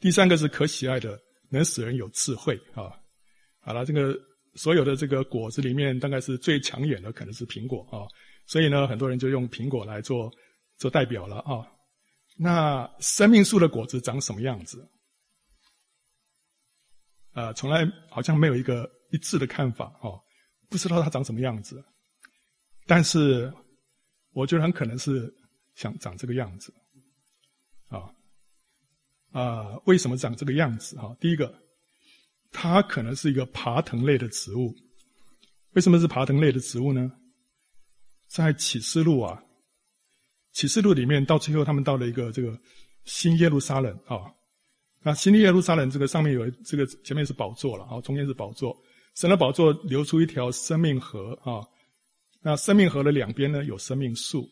[0.00, 1.16] 第三个是可喜爱的，
[1.50, 2.90] 能使人有智慧啊。
[3.60, 4.18] 好了，这个
[4.56, 8.02] 所有的这个果子里面，大概是最抢眼的，可能是苹果啊。
[8.46, 10.28] 所以呢，很多人就用苹果来做
[10.78, 11.64] 做代表了啊。
[12.36, 14.84] 那生命树的果子长什么样子？
[17.34, 20.18] 呃，从来好像没有一个一致的看法哦，
[20.68, 21.82] 不知道它长什么样子。
[22.86, 23.52] 但是
[24.32, 25.32] 我觉得很可能是
[25.74, 26.72] 想长这个样子，
[27.88, 28.10] 啊
[29.30, 30.96] 啊，为什么长这个样子？
[30.96, 31.54] 哈，第一个，
[32.50, 34.74] 它可能是一个爬藤类的植物。
[35.72, 37.12] 为什么是爬藤类的植物呢？
[38.26, 39.42] 在启示录啊。
[40.52, 42.58] 启示录里面到最后，他们到了一个这个
[43.04, 44.32] 新耶路撒冷啊。
[45.02, 48.76] 那新耶路撒冷这个上面有这个前面是宝座了啊，中间是宝座。
[49.18, 51.66] 神的宝座流出一条生命河啊。
[52.40, 54.48] 那生命河的两边呢，有生命树。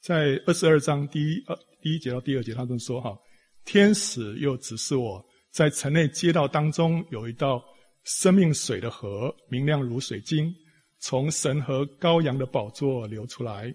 [0.00, 3.16] 在二十二章第一呃第一节到第二节，他们说哈，
[3.64, 7.62] 天使又指示我在城内街道当中有一道
[8.02, 10.52] 生命水的河，明亮如水晶，
[10.98, 13.72] 从神和羔羊的宝座流出来。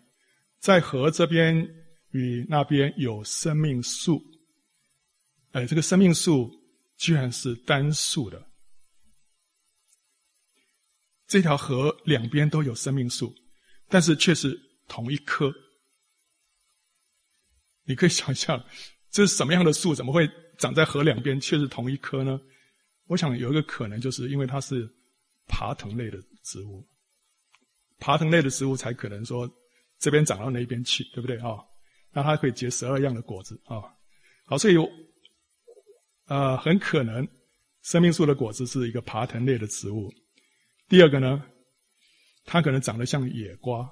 [0.59, 1.55] 在河这边
[2.11, 4.21] 与那边有生命树，
[5.51, 6.51] 哎，这个生命树
[6.97, 8.48] 居然是单数的。
[11.29, 13.33] 这条河两边都有生命树，
[13.87, 15.53] 但是却是同一棵。
[17.85, 18.61] 你可以想象，
[19.11, 19.95] 这是什么样的树？
[19.95, 22.41] 怎么会长在河两边却是同一棵呢？
[23.05, 24.89] 我想有一个可能，就是因为它是
[25.47, 26.85] 爬藤类的植物，
[27.99, 29.49] 爬藤类的植物才可能说。
[29.99, 31.59] 这边长到那边去，对不对啊？
[32.13, 33.83] 那它可以结十二样的果子啊。
[34.45, 34.89] 好，所以有
[36.27, 37.27] 呃，很可能
[37.81, 40.09] 生命树的果子是一个爬藤类的植物。
[40.89, 41.41] 第二个呢，
[42.45, 43.87] 它可能长得像野瓜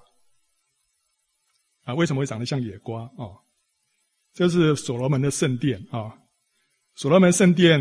[1.83, 1.93] 啊。
[1.93, 3.37] 为什么会长得像野瓜啊？
[4.33, 6.17] 这是所罗门的圣殿啊。
[6.95, 7.79] 所罗门圣殿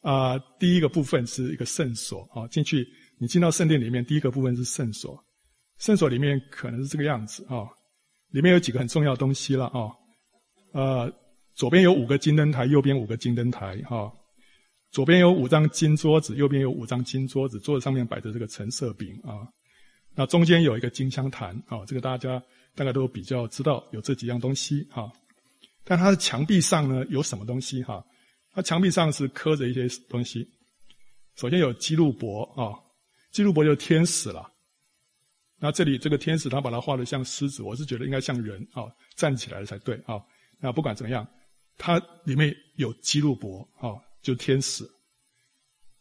[0.00, 2.48] 啊，第一个部分是一个圣所啊。
[2.48, 2.86] 进去，
[3.18, 5.22] 你进到圣殿里面，第一个部分是圣所。
[5.78, 7.68] 圣所里面可能是这个样子啊，
[8.30, 9.92] 里面有几个很重要的东西了啊，
[10.72, 11.12] 呃，
[11.54, 14.10] 左边有五个金灯台，右边五个金灯台哈，
[14.90, 19.46] 左边有五张金桌子，右边有五张金桌子，桌子上面摆着这个橙色饼啊，
[20.14, 22.42] 那中间有一个金香坛啊，这个大家
[22.74, 25.12] 大概都比较知道有这几样东西哈，
[25.84, 28.02] 但它的墙壁上呢有什么东西哈？
[28.52, 30.48] 它墙壁上是刻着一些东西，
[31.36, 32.72] 首先有基路伯啊，
[33.32, 34.50] 基路伯就是天使了。
[35.58, 40.20] 那这里这个天使，他把它画得像狮子，我是觉得应该像人啊，站起来了才对啊。
[40.58, 41.26] 那不管怎么样，
[41.76, 43.96] 它里面有基路伯啊，
[44.26, 44.84] 就天使。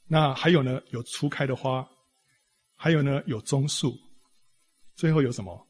[0.08, 1.88] 那还有呢，有初开的花，
[2.76, 3.96] 还有呢，有棕树，
[4.96, 5.68] 最后有什么？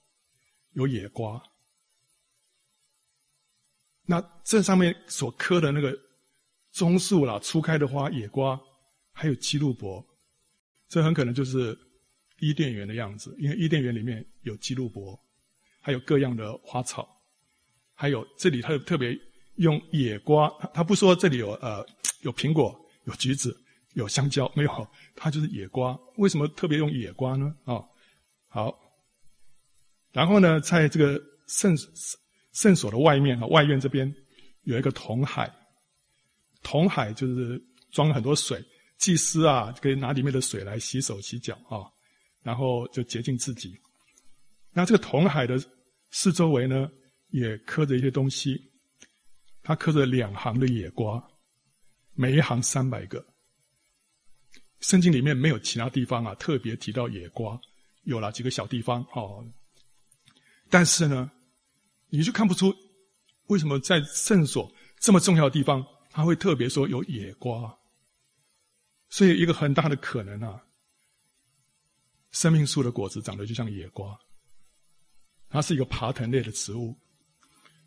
[0.71, 1.43] 有野瓜。
[4.05, 5.93] 那这上面所刻的那个
[6.71, 8.57] 棕树啦，初开的花、野瓜，
[9.11, 10.01] 还有基路伯，
[10.87, 11.77] 这很可能就是。
[12.39, 15.17] 伊甸园的样子，因为伊甸园里面有基路伯，
[15.79, 17.07] 还有各样的花草，
[17.93, 19.17] 还有这里他特别
[19.55, 21.81] 用野瓜，他不说这里有呃
[22.21, 22.75] 有苹果、
[23.05, 23.55] 有橘子、
[23.93, 25.97] 有香蕉，没有，它就是野瓜。
[26.17, 27.55] 为什么特别用野瓜呢？
[27.63, 27.83] 啊、
[28.47, 28.77] 好，
[30.11, 31.75] 然后呢，在这个圣
[32.53, 34.13] 圣所的外面啊，外院这边
[34.63, 35.53] 有一个铜海，
[36.63, 38.63] 铜海就是装很多水，
[38.97, 41.83] 祭司啊可以拿里面的水来洗手洗脚啊。
[42.41, 43.75] 然后就洁净自己。
[44.71, 45.57] 那这个铜海的
[46.11, 46.87] 四周围呢，
[47.29, 48.55] 也刻着一些东西。
[49.63, 51.19] 它刻着两行的野瓜，
[52.15, 53.23] 每一行三百个。
[54.79, 57.59] 圣经里面没有其他地方啊特别提到野瓜，
[58.03, 59.45] 有了几个小地方哦。
[60.69, 61.31] 但是呢，
[62.09, 62.73] 你就看不出
[63.47, 67.77] 为什么在圣所这么重要的地方，他会特别说有野瓜。
[69.09, 70.61] 所以一个很大的可能啊。
[72.31, 74.13] 生命树的果子长得就像野瓜，
[75.47, 76.93] 它是一个爬藤类的植物。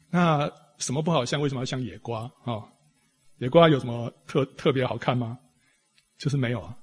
[0.09, 1.39] 那什么不好像？
[1.39, 2.65] 为什么要像野瓜啊？
[3.39, 5.39] 野瓜有什么特特别好看吗？
[6.19, 6.77] 就是没有啊，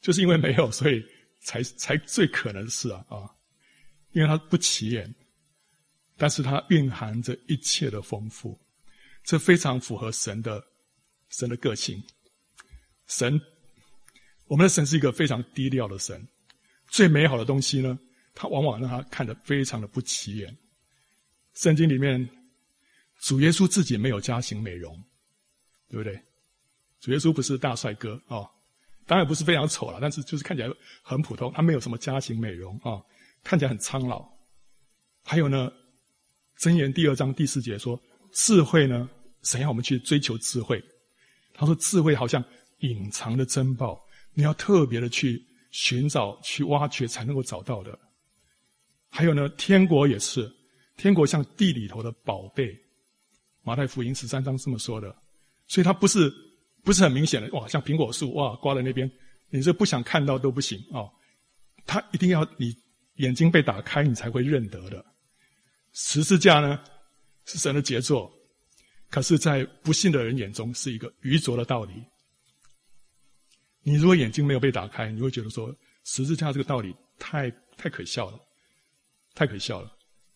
[0.00, 1.04] 就是因为没有，所以
[1.42, 3.28] 才才最可能是啊啊，
[4.12, 5.14] 因为它不起眼，
[6.16, 8.58] 但是它蕴含着一切的丰富，
[9.22, 10.64] 这非常符合神的
[11.28, 12.02] 神的个性。
[13.06, 13.38] 神，
[14.46, 16.26] 我们的神是一个非常低调的神。
[16.88, 17.98] 最美好的东西呢，
[18.34, 20.56] 他往往让他看得非常的不起眼。
[21.54, 22.26] 圣经里面，
[23.20, 24.98] 主耶稣自己没有加型美容，
[25.88, 26.20] 对不对？
[27.00, 28.50] 主耶稣不是大帅哥啊、哦，
[29.06, 30.68] 当然不是非常丑了，但是就是看起来
[31.02, 31.52] 很普通。
[31.54, 33.00] 他没有什么家型美容啊、
[33.44, 34.26] 看起来很苍老。
[35.22, 35.72] 还有呢，
[36.58, 38.00] 箴言第二章第四节说，
[38.32, 39.08] 智慧呢，
[39.42, 40.82] 神要我们去追求智慧。
[41.52, 42.42] 他说，智慧好像
[42.78, 44.00] 隐藏的珍宝，
[44.34, 47.98] 你要特别的去寻找、去挖掘，才能够找到的。
[49.08, 50.52] 还有呢，天国也是。
[50.96, 52.74] 天国像地里头的宝贝，
[53.62, 55.14] 马太福音十三章这么说的，
[55.68, 56.32] 所以它不是
[56.84, 59.10] 不是很明显的哇，像苹果树哇挂在那边，
[59.50, 61.10] 你这不想看到都不行哦，
[61.86, 62.74] 它一定要你
[63.16, 65.04] 眼睛被打开，你才会认得的。
[65.92, 66.78] 十字架呢
[67.44, 68.30] 是神的杰作，
[69.08, 71.94] 可是，在不信的人眼中是一个愚拙的道理。
[73.82, 75.74] 你如果眼睛没有被打开，你会觉得说
[76.04, 78.38] 十字架这个道理太太可笑了，
[79.34, 79.90] 太可笑了。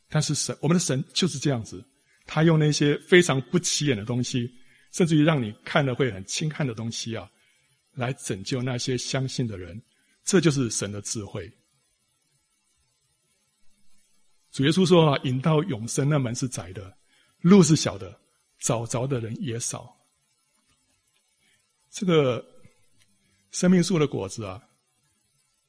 [0.08, 1.84] 但是神，我们的神就是这样子，
[2.26, 4.50] 他用那些非常不起眼的东西，
[4.92, 7.30] 甚至于让你看了会很轻看的东西啊，
[7.92, 9.80] 来拯救那些相信的人，
[10.24, 11.50] 这就是神的智慧。
[14.50, 16.96] 主耶稣说啊，引到永生那门是窄的，
[17.40, 18.20] 路是小的，
[18.58, 19.96] 找着的人也少。
[21.88, 22.44] 这个
[23.52, 24.60] 生命树的果子啊，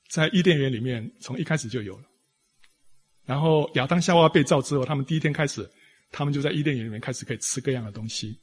[0.10, 2.06] 在伊甸园里面从一开始就有了。
[3.24, 5.70] 然后亚当夏娃被造之后，他们第一天开始，
[6.12, 8.36] 他们就在伊甸园里面开始可以吃各样的东西，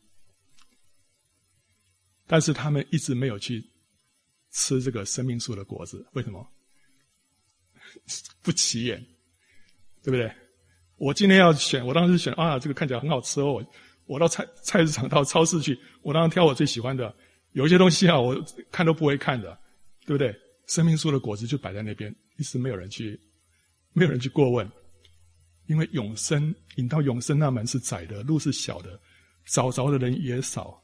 [2.28, 3.64] 但是他们一直没有去
[4.52, 6.46] 吃这个生命树的果子，为什么？
[8.42, 9.04] 不起眼，
[10.04, 10.32] 对不对？
[10.98, 13.66] 我今天要选，我当时选啊，这个看起来很好吃哦。
[14.06, 17.14] 我到菜菜市场到超市去，我当然挑我最喜欢的。
[17.52, 18.36] 有一些东西啊，我
[18.70, 19.58] 看都不会看的，
[20.06, 20.34] 对不对？
[20.66, 23.18] 生命树的果子就摆在那边，一直没有人去。
[23.94, 24.70] 没有人去过问，
[25.66, 29.00] 因为永生引到永生那门是窄的，路是小的，
[29.46, 30.80] 找着的人也少。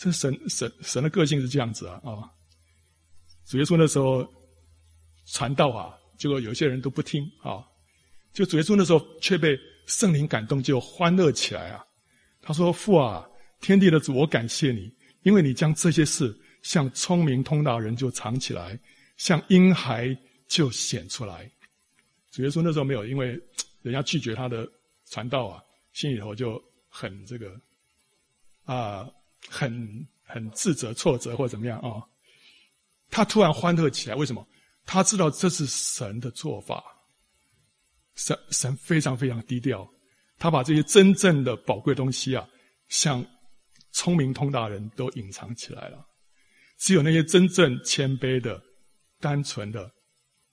[0.00, 2.24] 这神神神的个性是这样子啊啊！
[3.44, 4.26] 主耶稣那时候
[5.26, 7.62] 传道啊，结果有些人都不听啊。
[8.32, 11.84] 就主耶稣那时候却被圣灵感动，就欢乐起来啊。
[12.40, 13.28] 他说：“父啊，
[13.60, 14.90] 天地的主，我感谢你，
[15.22, 18.80] 因为你将这些事向聪明通达人就藏起来，
[19.18, 20.16] 向婴孩
[20.48, 21.46] 就显出来。”
[22.32, 23.38] 主耶稣那时候没有，因为
[23.82, 24.66] 人家拒绝他的
[25.10, 26.58] 传道啊，心里头就
[26.88, 27.54] 很这个
[28.64, 29.06] 啊，
[29.48, 32.02] 很很自责、挫折或怎么样啊。
[33.10, 34.46] 他突然欢乐起来，为什么？
[34.86, 36.82] 他知道这是神的做法。
[38.14, 39.88] 神神非常非常低调，
[40.38, 42.46] 他把这些真正的宝贵东西啊，
[42.88, 43.24] 向
[43.92, 46.06] 聪明通达人都隐藏起来了。
[46.78, 48.60] 只有那些真正谦卑的、
[49.20, 49.90] 单纯的，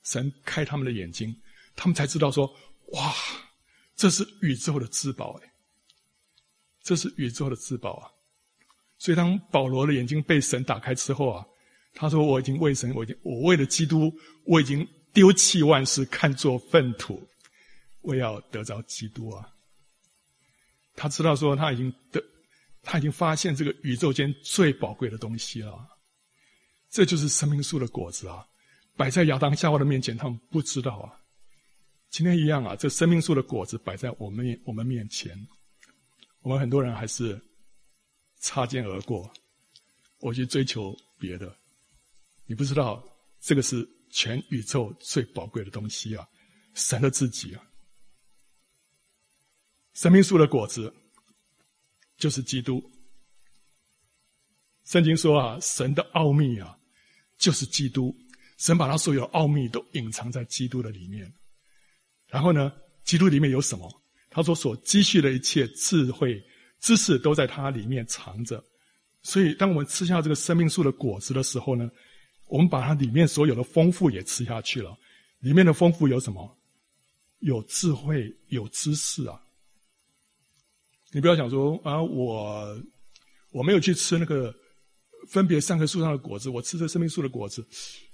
[0.04, 1.36] 神开他们的眼睛。
[1.76, 2.48] 他们才知道说
[2.94, 3.14] ：“哇，
[3.96, 5.54] 这是宇宙的至宝哎，
[6.82, 8.10] 这是宇宙的至宝啊！”
[9.00, 11.46] 所以，当保罗的眼睛被神打开之后啊，
[11.94, 14.12] 他说：“我已经为神，我已经我为了基督，
[14.46, 17.22] 我已经丢弃万事，看作粪土，
[18.02, 19.48] 我要得着基督啊！”
[20.96, 22.20] 他知道说他已经得，
[22.82, 25.88] 他已经发现这个宇宙间最宝贵的东西了。
[26.90, 28.44] 这就是生命树的果子啊，
[28.96, 31.14] 摆在亚当夏娃的面前，他们不知道啊。
[32.10, 35.38] 今天一样啊，这生命树的果子摆在我们面我们面前，
[36.42, 37.40] 我们很多人还是
[38.40, 39.32] 擦肩而过，
[40.20, 41.56] 我去追求别的。
[42.46, 43.04] 你不知道，
[43.40, 46.28] 这个是全宇宙最宝贵的东西啊，
[46.74, 47.64] 神的自己啊。
[49.94, 50.94] 生命树的果子
[52.18, 52.84] 就是基督。
[54.86, 56.78] 圣经说啊，神的奥秘啊，
[57.38, 58.16] 就是基督。
[58.58, 61.32] 神把他所有奥秘都隐藏在基督的里面。
[62.28, 62.72] 然后呢，
[63.04, 64.02] 基督里面有什么？
[64.30, 66.44] 他说所积蓄的一切智慧、
[66.80, 68.64] 知识都在它里面藏着。
[69.22, 71.90] 所以，当我们吃下这个生命树的果子的时候呢，
[72.48, 74.98] 我们把它里面所有的丰富也吃下去了。
[75.40, 76.58] 里面的丰富有什么？
[77.40, 79.40] 有智慧，有知识啊！
[81.12, 82.76] 你不要想说啊，我
[83.52, 84.54] 我没有去吃那个
[85.28, 87.64] 分别三棵树上的果子，我吃这生命树的果子，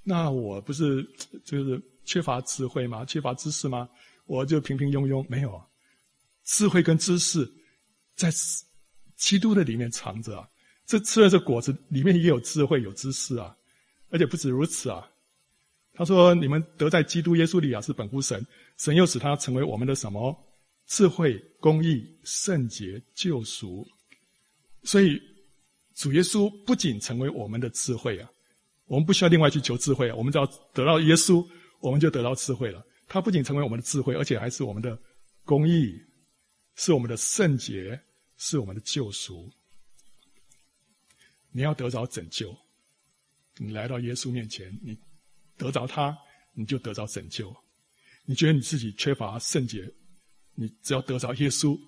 [0.03, 1.01] 那我不是
[1.45, 3.05] 就是缺乏智慧吗？
[3.05, 3.87] 缺乏知识吗？
[4.25, 5.65] 我就平平庸庸，没有啊。
[6.43, 7.49] 智慧跟知识
[8.15, 8.31] 在
[9.15, 10.47] 基督的里面藏着啊。
[10.85, 13.55] 这吃了这果子，里面也有智慧，有知识啊。
[14.09, 15.09] 而且不止如此啊。
[15.93, 18.45] 他说：“你们得在基督耶稣里啊，是本乎神，
[18.77, 20.35] 神又使他成为我们的什么？
[20.87, 23.87] 智慧、公义、圣洁、救赎。
[24.83, 25.21] 所以
[25.95, 28.29] 主耶稣不仅成为我们的智慧啊，
[28.87, 30.15] 我们不需要另外去求智慧啊。
[30.15, 31.47] 我们只要得到耶稣，
[31.79, 32.83] 我们就得到智慧了。
[33.07, 34.99] 它不仅成为我们的智慧，而且还是我们的
[35.45, 35.93] 公义，
[36.75, 37.99] 是我们的圣洁，
[38.37, 39.51] 是我们的救赎。
[41.51, 42.55] 你要得着拯救，
[43.57, 44.97] 你来到耶稣面前，你
[45.55, 46.17] 得着他，
[46.53, 47.55] 你就得着拯救。
[48.25, 49.87] 你觉得你自己缺乏圣洁，
[50.55, 51.79] 你只要得着耶稣，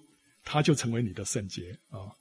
[0.43, 2.11] 他就成为你的圣洁啊。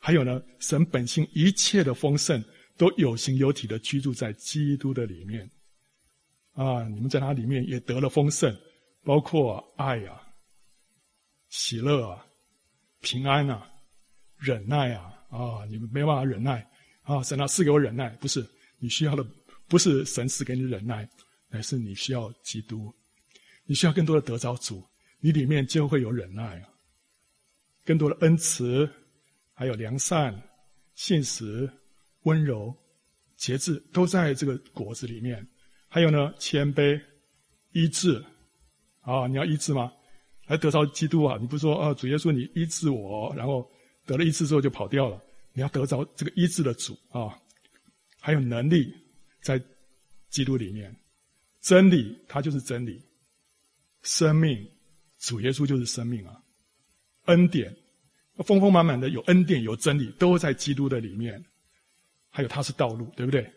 [0.00, 2.42] 还有呢，神本性一切的丰盛，
[2.76, 5.48] 都有形有体的居住在基督的里面
[6.54, 6.82] 啊。
[6.88, 8.52] 你们在他里面也得了丰盛，
[9.04, 10.21] 包括爱啊、
[11.52, 12.26] 喜乐啊、
[13.02, 13.70] 平安啊、
[14.38, 15.66] 忍耐啊啊。
[15.68, 16.66] 你们没办法忍耐
[17.02, 18.42] 啊，神啊赐给我忍耐，不是
[18.78, 19.22] 你需要的，
[19.68, 21.06] 不是神赐给你忍耐，
[21.48, 22.90] 乃是你需要基督。
[23.66, 24.82] 你需要更多的得着主，
[25.20, 26.68] 你里面就会有忍耐啊，
[27.84, 28.90] 更多的恩慈，
[29.52, 30.34] 还有良善、
[30.94, 31.70] 信实、
[32.22, 32.74] 温柔、
[33.36, 35.46] 节制，都在这个果子里面。
[35.86, 36.98] 还有呢，谦卑、
[37.72, 38.24] 医治，
[39.02, 39.92] 啊，你要医治吗？
[40.52, 41.38] 来得着基督啊！
[41.40, 43.66] 你不是说啊，主耶稣你医治我，然后
[44.04, 45.18] 得了医治之后就跑掉了。
[45.54, 47.34] 你要得着这个医治的主啊，
[48.20, 48.94] 还有能力
[49.40, 49.58] 在
[50.28, 50.94] 基督里面，
[51.62, 53.02] 真理它就是真理。
[54.02, 54.70] 生命，
[55.20, 56.38] 主耶稣就是生命啊！
[57.26, 57.74] 恩典，
[58.44, 61.42] 丰丰满满的有恩典有真理，都在基督的里面。
[62.28, 63.50] 还有他是道路，对不对？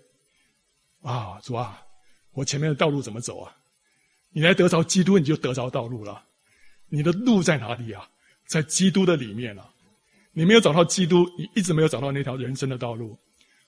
[1.01, 1.85] 啊，主啊，
[2.31, 3.53] 我前面的道路怎么走啊？
[4.29, 6.23] 你来得着基督，你就得着道路了。
[6.87, 8.09] 你的路在哪里啊？
[8.45, 9.73] 在基督的里面啊！
[10.31, 13.17] 你没有找到基督，你一直没有找到那条人生的道路。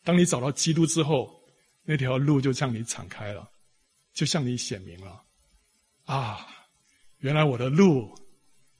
[0.03, 1.41] 当你找到基督之后，
[1.83, 3.49] 那条路就向你敞开了，
[4.13, 5.23] 就向你显明了。
[6.05, 6.47] 啊！
[7.19, 8.15] 原来我的路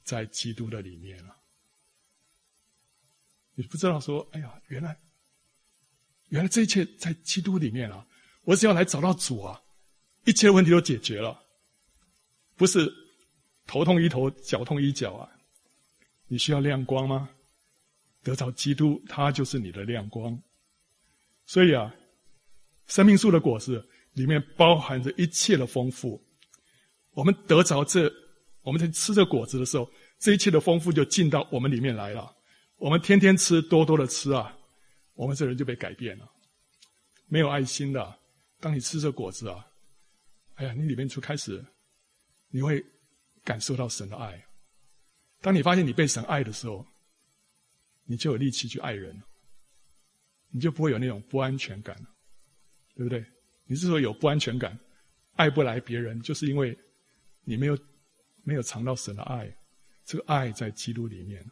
[0.04, 1.36] 在基督的里面了。
[3.54, 4.96] 你不知道说，哎呀，原来，
[6.28, 8.06] 原来这一切在基督里面啊！
[8.44, 9.60] 我只要来找到主啊，
[10.26, 11.42] 一切问题都解决了。
[12.56, 12.88] 不是
[13.68, 15.28] 头痛医头，脚痛医脚啊！
[16.26, 17.28] 你需要亮光吗？
[18.22, 20.36] 得着基督，他就是你的亮光。
[21.44, 21.94] 所以啊，
[22.86, 26.20] 生命树的果子里面包含着一切的丰富。
[27.12, 28.12] 我们得着这。
[28.62, 32.34] 我们在吃这果子的时候，这一切的丰富就进到我们里面来了。
[32.76, 34.54] 我们天天吃，多多的吃啊，
[35.14, 36.28] 我们这人就被改变了。
[37.26, 38.18] 没有爱心的，
[38.60, 39.66] 当你吃这果子啊，
[40.56, 41.64] 哎呀，你里面就开始，
[42.50, 42.84] 你会
[43.44, 44.44] 感受到神的爱。
[45.40, 46.86] 当你发现你被神爱的时候，
[48.04, 49.20] 你就有力气去爱人，
[50.50, 51.96] 你就不会有那种不安全感，
[52.94, 53.24] 对不对？
[53.66, 54.78] 你之所以有不安全感，
[55.34, 56.76] 爱不来别人，就是因为
[57.44, 57.78] 你没有。
[58.44, 59.54] 没有尝到神的爱，
[60.06, 61.44] 这个爱在基督里面。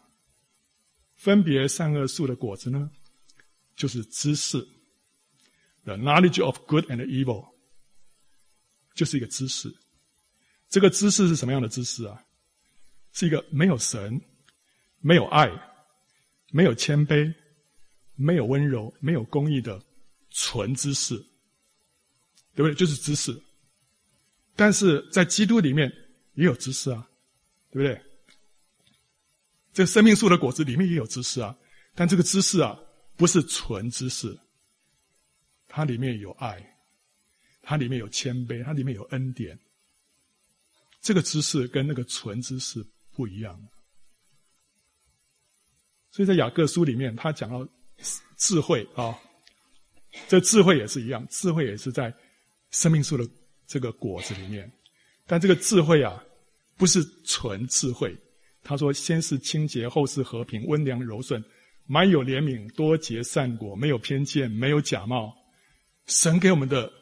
[1.16, 2.90] 分别善恶树的果子呢，
[3.75, 4.59] 就是知识
[5.85, 7.46] ，the knowledge of good and evil，
[8.94, 9.68] 就是一个知识。
[10.68, 12.22] 这个知识是什么样的知识啊？
[13.12, 14.20] 是一个没有神、
[15.00, 15.50] 没有爱、
[16.50, 17.33] 没有谦卑、
[18.14, 19.83] 没有温柔、没有公义的
[20.31, 21.16] 纯知识，
[22.55, 22.74] 对不对？
[22.74, 23.40] 就是知识。
[24.55, 25.92] 但是在基督里面。
[26.37, 27.09] 也有知识啊，
[27.70, 27.98] 对不对？
[29.72, 31.57] 这个生命树的果子里面也有知识啊，
[31.94, 32.79] 但这个知识啊，
[33.16, 34.38] 不是纯知识，
[35.66, 36.62] 它里面有爱，
[37.62, 39.59] 它里面有谦卑，它里面有恩典。
[41.00, 43.59] 这个知识跟那个纯知识不一样。
[46.11, 47.66] 所以在雅各书里面，他讲到
[48.37, 49.18] 智慧啊，
[50.28, 52.14] 这智慧也是一样，智慧也是在
[52.70, 53.28] 生命树的
[53.66, 54.70] 这个果子里面。
[55.26, 56.22] 但这个智慧啊，
[56.76, 58.16] 不是纯智慧。
[58.62, 61.40] 他说：“先是清洁，后是和平，温良柔顺，
[61.85, 65.32] 满有怜悯，多结善果，没有偏见，没有假冒。”
[66.06, 66.92] 神给我们的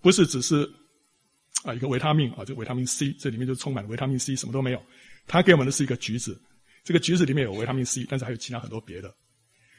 [0.00, 0.66] 不是只是
[1.64, 4.82] 啊一个维他命啊，这维他命 C，这里面就充满了维他命 C，什么都没有。
[5.26, 6.40] 他给我们的是一个橘子，
[6.84, 9.14] 这个橘子里面有维他命 C，但是还有其他很多别的，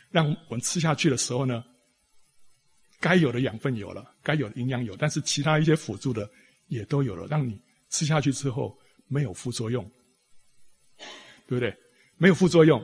[0.10, 1.64] 让我们吃下去的时候呢，
[3.00, 6.30] 该有的养分有了，该有的营养有，但是其他一些辅助的。
[6.70, 7.60] 也都有了，让你
[7.90, 8.78] 吃下去之后
[9.08, 9.84] 没有副作用，
[11.48, 11.76] 对不对？
[12.16, 12.80] 没有副作用。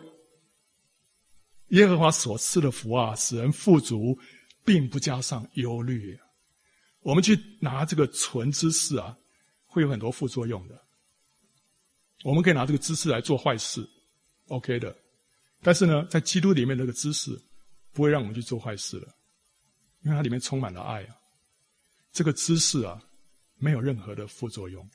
[1.68, 4.18] 耶和华所赐的福啊，使人富足，
[4.66, 6.18] 并不加上忧虑。
[7.06, 9.16] 我们去拿这个纯知识啊，
[9.64, 10.84] 会有很多副作用的。
[12.24, 13.88] 我们可以拿这个知识来做坏事
[14.48, 14.98] ，OK 的。
[15.62, 17.40] 但是呢，在基督里面，这个知识
[17.94, 19.16] 不会让我们去做坏事了，
[20.02, 21.16] 因为它里面充满了爱啊。
[22.12, 23.00] 这个知识啊。
[23.58, 24.86] 没有任何的副作用，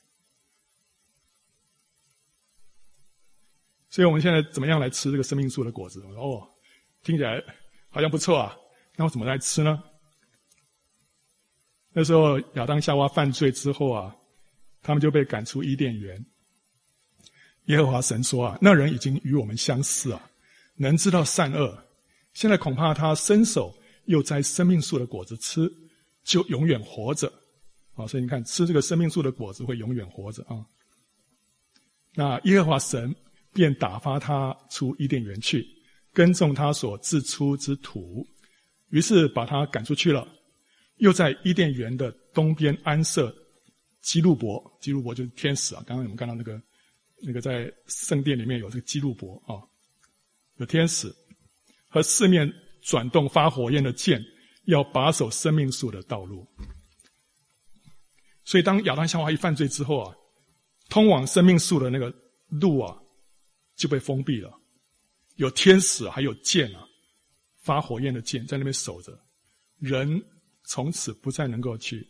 [3.89, 5.99] 所以我们现在怎么样来吃这个生命树的果子？
[6.15, 6.47] 哦，
[7.01, 7.43] 听起来
[7.89, 8.55] 好像不错啊。
[8.95, 9.83] 那我怎么来吃呢？
[11.93, 14.15] 那时候亚当夏娃犯罪之后啊，
[14.81, 16.23] 他们就被赶出伊甸园。
[17.65, 20.29] 耶和华神说啊，那人已经与我们相似啊，
[20.75, 21.77] 能知道善恶。
[22.33, 23.73] 现在恐怕他伸手
[24.05, 25.71] 又摘生命树的果子吃，
[26.23, 27.31] 就永远活着。
[27.93, 30.65] 啊，所以你看，吃这个生命树的果子会永远活着啊。
[32.15, 33.13] 那耶和华神
[33.53, 35.65] 便打发他出伊甸园去，
[36.13, 38.25] 耕种他所自出之土，
[38.89, 40.25] 于是把他赶出去了。
[41.01, 43.35] 又在伊甸园的东边安设
[44.01, 45.83] 基路伯，基路伯就是天使啊。
[45.87, 46.61] 刚刚我们看到那个
[47.23, 49.57] 那个在圣殿里面有这个基路伯啊，
[50.57, 51.11] 有天使
[51.87, 52.47] 和四面
[52.83, 54.23] 转动发火焰的剑，
[54.65, 56.47] 要把守生命树的道路。
[58.45, 60.15] 所以当亚当夏娃一犯罪之后啊，
[60.87, 62.13] 通往生命树的那个
[62.47, 62.95] 路啊
[63.75, 64.53] 就被封闭了，
[65.37, 66.85] 有天使还有剑啊，
[67.63, 69.19] 发火焰的剑在那边守着
[69.79, 70.23] 人。
[70.63, 72.07] 从此不再能够去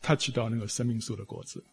[0.00, 1.64] touch 到那个生命树的果子。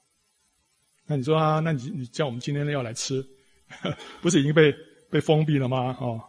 [1.05, 3.25] 那你说啊，那你你叫我们今天要来吃，
[4.21, 4.71] 不是已经被
[5.09, 5.97] 被封闭了吗？
[5.99, 6.21] 哦，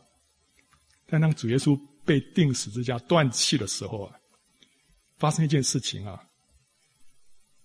[1.07, 4.16] 但当主耶稣被钉十字架断气的时候啊，
[5.18, 6.26] 发生一件事情啊，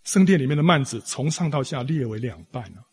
[0.04, 2.86] 圣殿里面的幔子从上到下裂为两半了。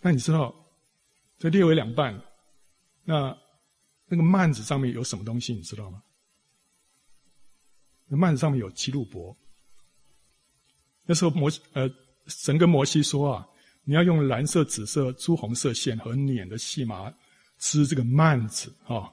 [0.00, 0.54] 那你知道
[1.38, 2.14] 这裂为两半，
[3.04, 3.36] 那
[4.06, 5.52] 那个幔子上面有什么东西？
[5.54, 6.00] 你知道吗？
[8.12, 9.34] 那幔子上面有基路伯。
[11.06, 11.90] 那时候摩呃
[12.26, 13.48] 神跟摩西说啊，
[13.84, 17.10] 你要用蓝色、紫色、朱红色线和捻的细麻
[17.58, 19.10] 织这个幔子啊，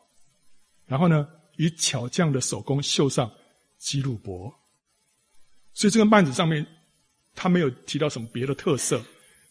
[0.85, 3.31] 然后呢，以巧匠的手工绣上
[3.77, 4.53] 基路伯。
[5.73, 6.67] 所以这个幔子上面，
[7.33, 9.01] 他没有提到什么别的特色。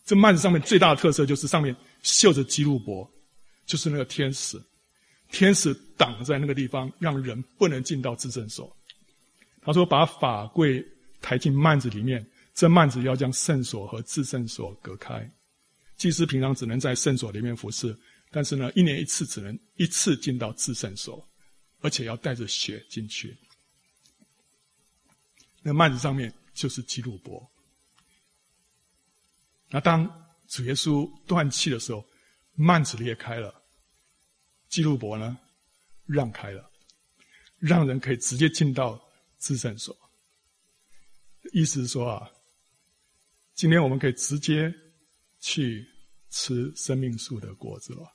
[0.05, 3.11] 这幔子上面最大的特色就是上面绣着基路伯，
[3.65, 4.61] 就是那个天使，
[5.33, 8.71] 天使挡在那个地方，让人不能进到至圣所。
[9.69, 10.83] 他说：“把法柜
[11.21, 15.31] 抬进幔子里面，这幔子要将圣所和至圣所隔开。
[15.99, 17.95] 祭司平常只能在圣所里面服侍，
[18.31, 21.23] 但是呢，一年一次只能一次进到至圣所，
[21.83, 23.37] 而且要带着血进去。
[25.61, 27.47] 那幔子上面就是基路伯。
[29.69, 30.11] 那当
[30.47, 32.03] 主耶稣断气的时候，
[32.57, 33.55] 幔子裂开了，
[34.71, 35.37] 基路伯呢
[36.07, 36.71] 让开了，
[37.59, 38.99] 让人可以直接进到。”
[39.39, 39.97] 至圣所，
[41.53, 42.31] 意思是说啊，
[43.55, 44.73] 今天我们可以直接
[45.41, 45.87] 去
[46.31, 48.15] 吃生命树的果子了。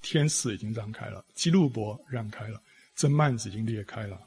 [0.00, 2.62] 天使已经让开了，基路伯让开了，
[2.94, 4.26] 这幔子已经裂开了。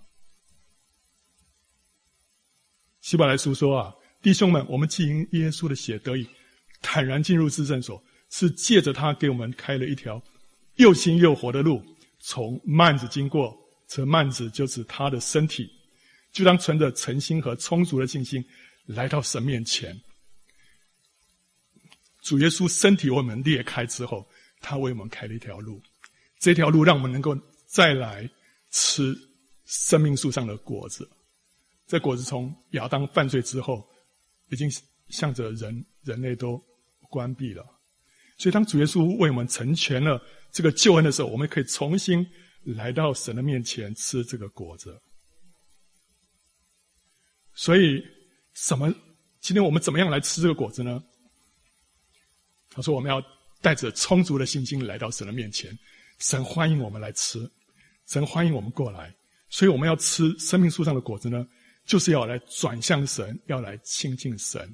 [3.01, 6.27] 希伯来书说啊，弟兄们，我们既因耶稣的血得以
[6.81, 10.21] 坦然进入至圣所，是借着他给我们开了一条
[10.75, 11.83] 又新又活的路。
[12.23, 13.57] 从幔子经过，
[13.87, 15.69] 这幔子就是他的身体，
[16.31, 18.43] 就当存着诚心和充足的信心
[18.85, 19.99] 来到神面前。
[22.21, 24.25] 主耶稣身体为我们裂开之后，
[24.59, 25.81] 他为我们开了一条路，
[26.37, 28.29] 这条路让我们能够再来
[28.69, 29.17] 吃
[29.65, 31.09] 生命树上的果子。
[31.87, 33.85] 这果子从亚当犯罪之后，
[34.49, 34.71] 已经
[35.09, 36.63] 向着人人类都
[37.09, 37.65] 关闭了。
[38.41, 40.19] 所以，当主耶稣为我们成全了
[40.51, 42.25] 这个救恩的时候，我们可以重新
[42.63, 44.99] 来到神的面前吃这个果子。
[47.53, 48.03] 所以，
[48.55, 48.91] 什么？
[49.41, 51.03] 今天我们怎么样来吃这个果子呢？
[52.71, 53.23] 他说：“我们要
[53.61, 55.77] 带着充足的信心来到神的面前，
[56.17, 57.47] 神欢迎我们来吃，
[58.07, 59.15] 神欢迎我们过来。
[59.49, 61.47] 所以，我们要吃生命树上的果子呢，
[61.85, 64.67] 就是要来转向神，要来亲近神。”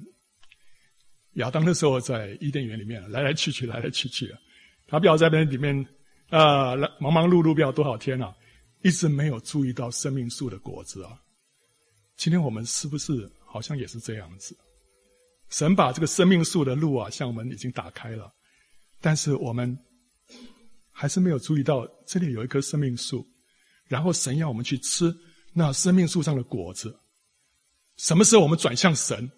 [1.38, 4.38] 亚当那时候在伊甸园里面来来去去，来来去去啊，
[4.86, 5.86] 他不要在那里面，
[6.30, 8.34] 呃、忙忙碌碌，不要多少天啊，
[8.82, 11.12] 一直没有注意到生命树的果子啊。
[12.16, 14.56] 今天我们是不是好像也是这样子？
[15.48, 18.32] 神把这个生命树的路啊，向我们已经打开了，
[19.00, 19.78] 但是我们
[20.90, 23.24] 还是没有注意到这里有一棵生命树，
[23.86, 25.14] 然后神要我们去吃
[25.52, 26.94] 那生命树上的果子。
[27.96, 29.30] 什么时候我们转向神？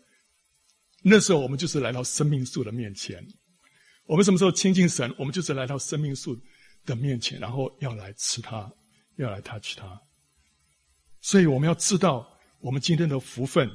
[1.03, 3.24] 那时候我们就是来到生命树的面前。
[4.07, 5.14] 我们什么时候亲近神？
[5.18, 6.36] 我们就是来到生命树
[6.84, 8.70] 的面前，然后要来吃它，
[9.16, 10.01] 要来 touch 它。
[11.20, 12.28] 所以我们要知道，
[12.61, 13.70] 我们今天的福分，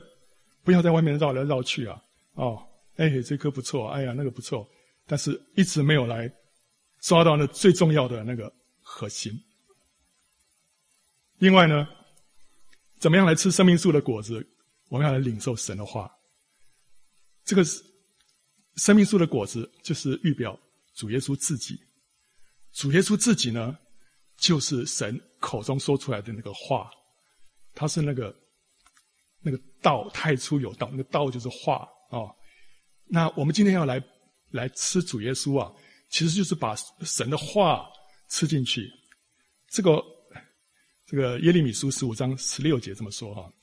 [0.63, 2.01] 不要在外面绕来绕去啊！
[2.33, 2.61] 哦，
[2.97, 4.67] 哎，这棵不错，哎呀，那个不错，
[5.07, 6.29] 但是一直没有来
[7.01, 8.51] 抓到那最重要的那个
[8.81, 9.31] 核心。
[11.37, 11.87] 另外呢，
[12.99, 14.45] 怎么样来吃生命树的果子？
[14.89, 16.11] 我们要来领受神的话。
[17.45, 17.63] 这个
[18.75, 20.59] 生命树的果子，就是预表
[20.95, 21.79] 主耶稣自己。
[22.73, 23.77] 主耶稣自己呢，
[24.37, 26.89] 就是神口中说出来的那个话，
[27.73, 28.35] 他是那个
[29.41, 32.35] 那个道太初有道，那个道就是话啊、哦。
[33.05, 34.03] 那我们今天要来
[34.49, 35.71] 来吃主耶稣啊，
[36.09, 37.87] 其实就是把神的话
[38.29, 38.89] 吃进去。
[39.69, 40.03] 这个
[41.05, 43.53] 这个耶利米书十五章十六节这么说哈、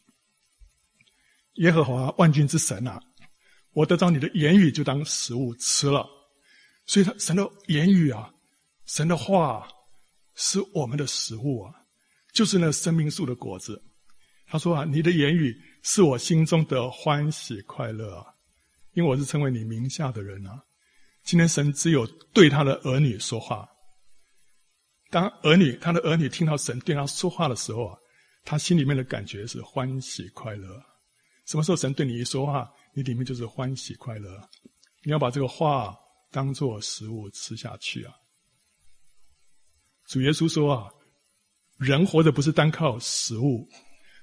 [1.54, 3.02] 耶和华万军之神啊，
[3.72, 6.06] 我得到你的言语就当食物吃了。
[6.86, 8.30] 所以他神的言语啊，
[8.86, 9.68] 神的话
[10.34, 11.72] 是我们的食物啊，
[12.32, 13.80] 就是那生命树的果子。
[14.46, 18.26] 他说啊，你的言语是我心中的欢喜快乐啊，
[18.94, 20.60] 因为我是称为你名下的人啊。
[21.24, 22.04] 今天神只有
[22.34, 23.66] 对他的儿女说话。
[25.08, 27.96] 当儿女他的儿女听到神对他说话的时候啊，
[28.44, 30.68] 他心里面的感觉是欢喜快乐。
[31.46, 34.48] 什么时候神对你一说话，你里面就是欢喜快乐。
[35.02, 35.98] 你要把这个话
[36.30, 38.14] 当做食物吃下去啊。
[40.06, 40.90] 主耶稣说啊，
[41.78, 43.68] 人活着不是单靠食物。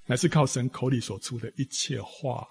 [0.05, 2.47] 乃是靠神口里所出的一切话，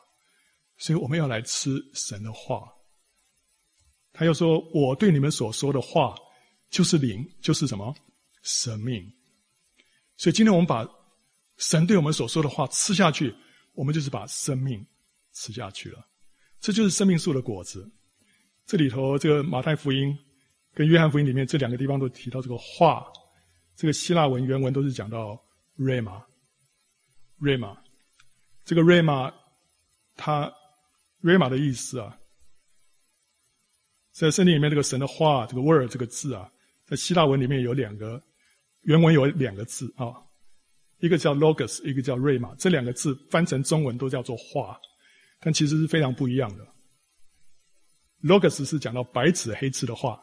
[0.77, 2.73] 所以我们要来吃神的话。
[4.13, 6.15] 他又说：“我对你们所说的话，
[6.71, 7.93] 就是灵，就是什么
[8.43, 9.03] 生命。”
[10.17, 10.89] 所以今天我们把
[11.57, 13.35] 神对我们所说的话吃下去，
[13.73, 14.87] 我们就是把生命
[15.33, 16.08] 吃下去了。
[16.61, 17.91] 这就是生命树的果子。
[18.67, 20.17] 这里头，这个马太福音
[20.75, 23.07] 跟约翰福音里面这两个地方都提到这个话，
[23.77, 25.41] 这个希腊文原文都是讲到
[25.77, 26.23] rhema。
[27.41, 27.77] 瑞玛，
[28.65, 29.33] 这个瑞玛，
[30.17, 30.53] 它
[31.21, 32.19] 瑞玛的意思啊，
[34.11, 36.51] 在圣经里面这个神的话，这个 word 这个字啊，
[36.85, 38.21] 在希腊文里面有两个，
[38.81, 40.13] 原文有两个字啊，
[40.99, 44.77] 一个叫 logos，一个叫瑞玛，这两个字翻成中文都叫做话，
[45.41, 46.67] 但其实是非常不一样的。
[48.23, 50.21] logos 是讲到白纸黑字的话，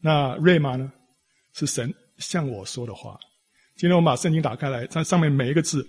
[0.00, 0.90] 那瑞玛呢，
[1.52, 3.18] 是神向我说的话。
[3.76, 5.86] 今天我们把圣经打开来，它上面每一个字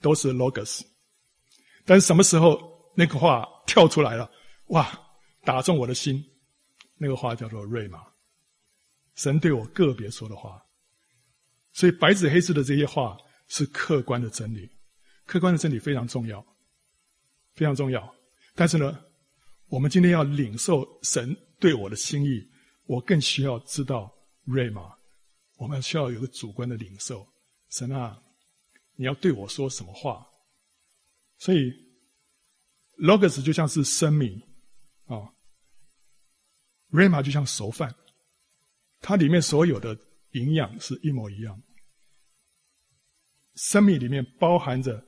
[0.00, 0.82] 都是 logos，
[1.84, 2.60] 但是什么时候
[2.94, 4.30] 那个话跳出来了？
[4.68, 4.88] 哇，
[5.44, 6.24] 打中我的心，
[6.96, 8.00] 那个话叫做瑞玛，
[9.14, 10.62] 神对我个别说的话。
[11.72, 13.16] 所以白纸黑字的这些话
[13.48, 14.68] 是客观的真理，
[15.24, 16.44] 客观的真理非常重要，
[17.54, 18.14] 非常重要。
[18.54, 19.02] 但是呢，
[19.68, 22.40] 我们今天要领受神对我的心意，
[22.86, 24.12] 我更需要知道
[24.44, 24.92] 瑞玛。
[25.56, 27.26] 我们需要有个主观的领受，
[27.68, 28.18] 神啊，
[28.96, 30.26] 你要对我说什么话？
[31.36, 31.70] 所以
[32.96, 34.40] ，logos 就像是生命
[35.04, 35.28] 啊
[36.90, 37.94] ，rhema 就像熟饭，
[39.00, 39.94] 它里面所有的
[40.30, 41.62] 营养是一模一样。
[43.56, 45.06] 生命里面包含着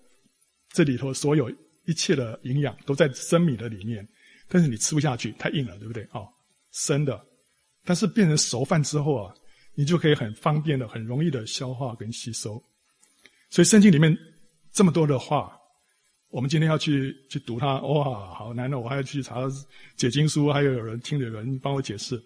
[0.69, 1.51] 这里头所有
[1.87, 4.07] 一切的营养都在生米的里面，
[4.49, 6.03] 但是你吃不下去，太硬了，对不对？
[6.13, 6.23] 啊，
[6.71, 7.25] 生的，
[7.85, 9.35] 但是变成熟饭之后啊。
[9.75, 12.63] 你就可以很方便的、很容易的消化跟吸收。
[13.49, 14.15] 所以圣经里面
[14.71, 15.59] 这么多的话，
[16.29, 18.81] 我们今天要去去读它，哇，好难哦！
[18.81, 19.41] 我还要去查
[19.97, 22.23] 解经书，还有有人听的人帮我解释。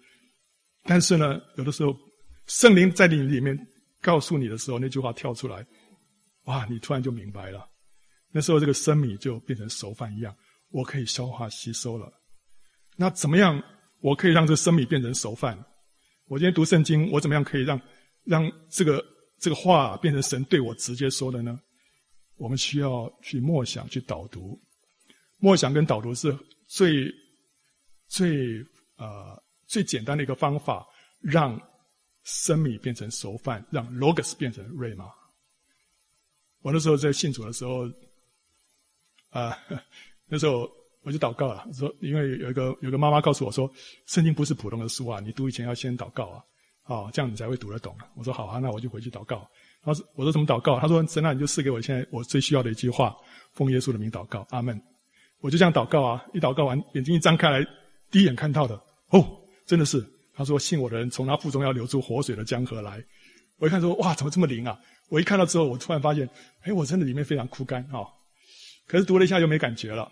[0.83, 1.97] 但是呢，有的时候
[2.47, 3.57] 圣灵在你里面
[4.01, 5.65] 告诉你的时候，那句话跳出来，
[6.47, 7.65] 哇，你突然就明白了。
[8.37, 10.31] 那时候这个生米就变成熟饭一样，
[10.69, 12.07] 我可以消化吸收了。
[12.95, 13.59] 那怎么样，
[13.99, 15.57] 我可以让这生米变成熟饭？
[16.27, 17.81] 我今天读圣经，我怎么样可以让
[18.25, 19.03] 让这个
[19.39, 21.59] 这个话变成神对我直接说的呢？
[22.35, 24.55] 我们需要去默想、去导读。
[25.39, 26.31] 默想跟导读是
[26.67, 27.11] 最
[28.07, 28.63] 最
[28.97, 29.35] 呃
[29.65, 30.85] 最简单的一个方法，
[31.21, 31.59] 让
[32.21, 35.05] 生米变成熟饭，让 logos 变成瑞玛。
[36.61, 37.87] 我那时候在信主的时候，
[39.29, 39.79] 啊、呃，
[40.27, 40.69] 那时候。
[41.03, 43.71] 我就祷告了，说因为有一个有一个妈妈告诉我说，
[44.07, 46.43] 圣经不是普通的书啊，你读以前要先祷告啊，
[46.83, 47.95] 啊，这样你才会读得懂。
[48.17, 49.49] 我说好啊，那我就回去祷告。
[49.83, 50.77] 他说我说怎么祷告？
[50.81, 53.15] 他说神啊，你就赐给我现在我最需要的一句话，
[53.53, 54.77] 奉耶稣的名祷告，阿门。
[55.39, 57.65] 我就这样祷告啊，一祷告完，眼睛一张开来，
[58.11, 58.75] 第一眼看到的，
[59.11, 59.25] 哦，
[59.65, 63.01] 真的是，他说信我的人从他腹中要流出活水的江河来。
[63.59, 64.77] 我一看说哇，怎么这么灵啊？
[65.07, 66.29] 我一看到之后，我突然发现，
[66.63, 68.03] 哎，我真的里面非常枯干啊，
[68.87, 70.11] 可是读了一下又没感觉了。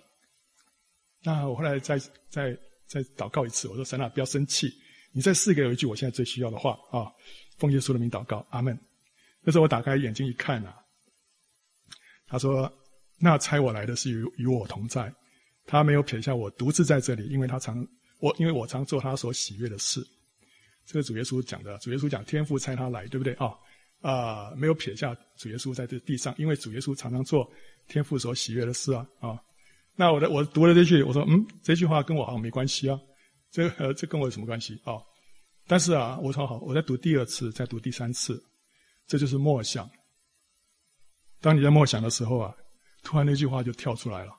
[1.23, 1.97] 那我后来再
[2.29, 2.55] 再
[2.85, 4.71] 再祷告一次，我说神啊，不要生气，
[5.11, 7.11] 你再赐给我一句我现在最需要的话啊！
[7.57, 8.77] 奉耶稣的名祷告，阿门。
[9.41, 10.75] 那时候我打开眼睛一看啊，
[12.27, 12.71] 他说
[13.17, 15.11] ：“那差我来的是与与我同在，
[15.65, 17.87] 他没有撇下我独自在这里，因为他常
[18.19, 20.05] 我因为我常做他所喜悦的事。”
[20.85, 23.51] 这个主耶稣讲的，主耶稣讲天父差他来，对不对啊？
[24.01, 27.49] 啊，没有撇下主耶稣在这地上，因为主耶稣常常做
[27.87, 29.39] 天父所喜悦的事啊啊。
[29.95, 32.99] 那我的我读了这句，我说嗯，这句话跟我好像没关系啊，
[33.51, 34.99] 这呃这跟我有什么关系啊、
[35.67, 38.43] 但是啊，我说好，我再读第二次，再读第三次，
[39.07, 39.89] 这就是默想。
[41.41, 42.55] 当你在默想的时候啊，
[43.03, 44.33] 突然那句话就跳出来了。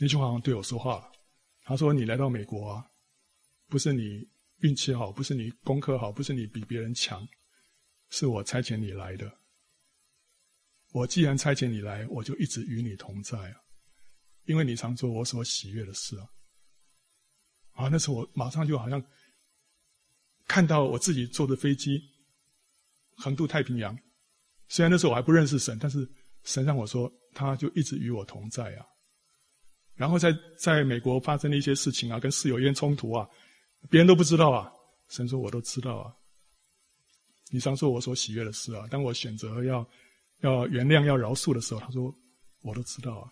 [0.00, 1.10] 那句话好像对我说话了。
[1.64, 2.84] 他说：“你来到美国啊，
[3.68, 4.26] 不是你
[4.60, 7.26] 运气好，不是你功课好，不是你比别人强，
[8.08, 9.30] 是我差遣你来的。
[10.92, 13.56] 我既然差遣你来，我就一直与你同在啊，
[14.44, 16.26] 因为你常做我所喜悦的事啊。”
[17.78, 19.00] 啊，那时候我马上就好像
[20.48, 22.00] 看到我自己坐的飞机
[23.16, 23.96] 横渡太平洋。
[24.68, 26.08] 虽然那时候我还不认识神，但是
[26.42, 28.84] 神让我说，他就一直与我同在啊。
[29.94, 33.28] 然后在在美国发生的一些事情啊，跟室友间冲突啊，
[33.88, 34.72] 别人都不知道啊，
[35.08, 36.12] 神说我都知道啊。
[37.50, 39.88] 你常做我所喜悦的事啊，当我选择要
[40.40, 42.14] 要原谅、要饶恕的时候，他说
[42.62, 43.30] 我都知道啊。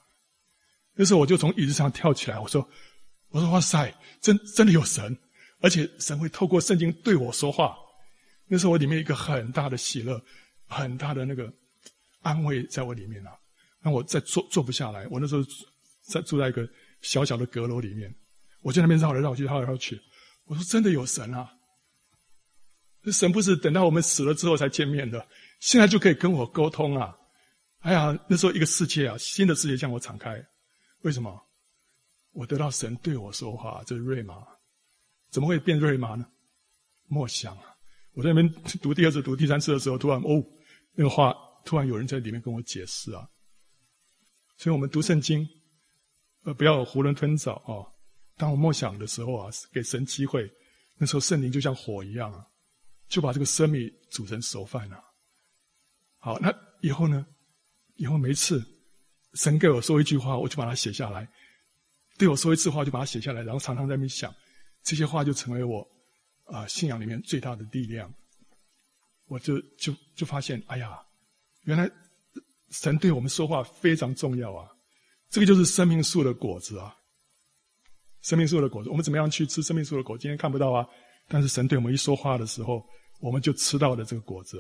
[0.95, 2.69] 那时候我就从椅子上跳起来，我说
[3.31, 5.17] 我说哇塞，真真的有神，
[5.61, 7.77] 而且神会透过圣经对我说话。
[8.47, 10.23] 那时候我里面一个很大的喜乐，
[10.67, 11.53] 很大的那个
[12.23, 13.33] 安慰在我里面啊，
[13.81, 15.07] 让我再坐坐不下来。
[15.09, 15.43] 我那时候。
[16.09, 16.65] 在住在一个
[17.01, 18.15] 小小的阁楼里面，
[18.63, 20.01] 我在那边绕来绕去，绕来绕去。
[20.45, 21.51] 我说：“真的有神啊！
[23.03, 25.27] 这神不是等到我们死了之后才见面的，
[25.61, 27.17] 现在就可以跟我沟通啊！”
[27.81, 30.45] 哎呀，那时候一个世界啊，新的世界向我敞开。
[31.03, 31.41] 为什么？
[32.33, 34.45] 我得到神对我说话，这是瑞玛。
[35.31, 36.27] 怎么会变瑞玛呢？
[37.07, 37.77] 默想啊！
[38.13, 38.53] 我在那边
[38.83, 40.43] 读第二次、读第三次的时候，突然哦，
[40.95, 41.35] 那个话
[41.65, 43.29] 突然有人在里面跟我解释啊。
[44.57, 45.47] 所以我们读圣经。
[46.45, 47.87] 呃，不要囫囵吞枣啊！
[48.37, 50.51] 当我默想的时候啊，给神机会，
[50.97, 52.47] 那时候圣灵就像火一样啊，
[53.09, 55.03] 就把这个生命煮成熟饭了。
[56.27, 57.25] 好，那以后呢？
[57.95, 58.61] 以后每次
[59.35, 61.25] 神给我说一句话，我就把它写下来；
[62.19, 64.35] 对我说一次话，就把它写下来，然后常常在那边想，
[64.83, 65.87] 这些话就成为我
[66.47, 68.13] 啊、信仰里面最大的力量。
[69.29, 70.99] 我就就就发现，哎呀，
[71.63, 71.89] 原来
[72.71, 74.69] 神对我们说话非常重要啊！
[75.31, 76.93] 这个就是生命树的果子啊！
[78.23, 80.19] 生命树的果子，我们怎么样去吃生命树的果？
[80.19, 80.85] 今天看不到啊，
[81.29, 82.85] 但是神对我们一说话的时候，
[83.21, 84.59] 我们就吃到了这个果子。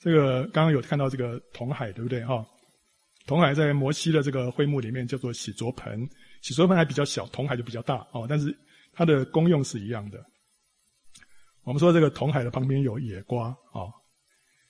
[0.00, 2.44] 这个刚刚有看到这个铜海，对不对哈？
[3.26, 6.04] 铜海在摩西的这个会幕里面叫做洗濯盆，
[6.42, 8.26] 洗濯盆还比较小，铜海就比较大哦。
[8.28, 8.52] 但是
[8.92, 10.20] 它的功用是一样的。
[11.62, 13.86] 我们说这个铜海的旁边有野瓜啊，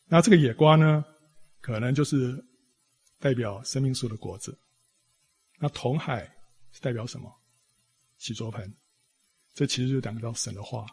[0.04, 1.02] 那这个野瓜呢，
[1.62, 2.44] 可能就是。
[3.22, 4.58] 代表生命树的果子，
[5.58, 6.24] 那铜海
[6.72, 7.30] 是代表什么？
[8.16, 8.74] 洗濯盆，
[9.52, 10.86] 这其实就讲到神的话。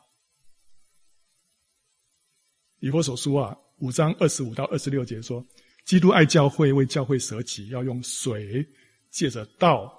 [2.80, 5.45] 以弗所书啊，五章二十五到二十六节说，
[5.86, 8.67] 基督爱教会，为教会舍己，要用水
[9.11, 9.93] 借着道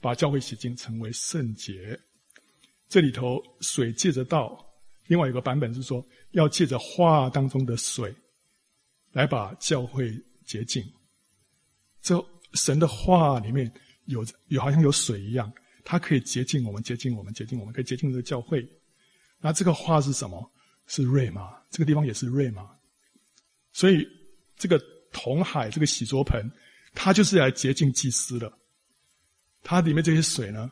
[0.00, 1.98] 把教会洗净，成为圣洁。
[2.88, 4.58] 这里头水借着道，
[5.06, 8.14] 另外有个版本是说，要借着话当中的水
[9.12, 10.14] 来把教会
[10.44, 10.84] 洁净。
[12.02, 12.22] 这
[12.52, 13.72] 神的话里面
[14.04, 15.50] 有有好像有水一样，
[15.82, 18.68] 它可以洁净我们，洁净我们，洁净我们，可以洁净这个教会。
[19.40, 20.52] 那这个话是什么？
[20.86, 22.68] 是瑞玛，这个地方也是瑞玛。
[23.72, 24.06] 所以
[24.56, 24.80] 这个
[25.12, 26.50] 铜海，这个洗濯盆，
[26.94, 28.52] 它就是来洁净祭司的。
[29.62, 30.70] 它里面这些水呢，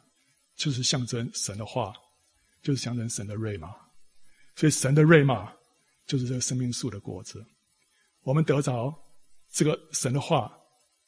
[0.56, 1.92] 就是象征神的话，
[2.62, 3.74] 就是象征神的瑞玛。
[4.54, 5.52] 所以神的瑞玛
[6.06, 7.44] 就是这个生命树的果子。
[8.22, 8.94] 我们得着
[9.50, 10.56] 这个神的话。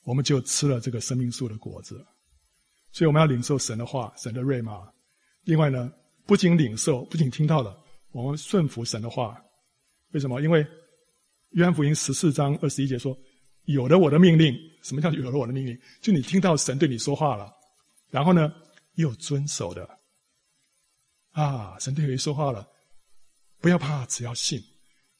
[0.05, 2.05] 我们就吃了这个生命树的果子，
[2.90, 4.82] 所以我们要领受神的话，神的瑞玛。
[5.45, 5.93] 另外呢，
[6.26, 7.80] 不仅领受，不仅听到了，
[8.11, 9.40] 我们顺服神的话。
[10.11, 10.40] 为什么？
[10.40, 10.66] 因为
[11.53, 13.16] 约翰福音十四章二十一节说
[13.66, 15.78] ：“有了我的命令，什么叫有了我的命令？
[16.00, 17.53] 就你听到神对你说话了，
[18.11, 18.53] 然后呢，
[18.94, 19.88] 又遵守的。
[21.32, 22.68] 啊，神对你说话了，
[23.61, 24.62] 不要怕，只要信。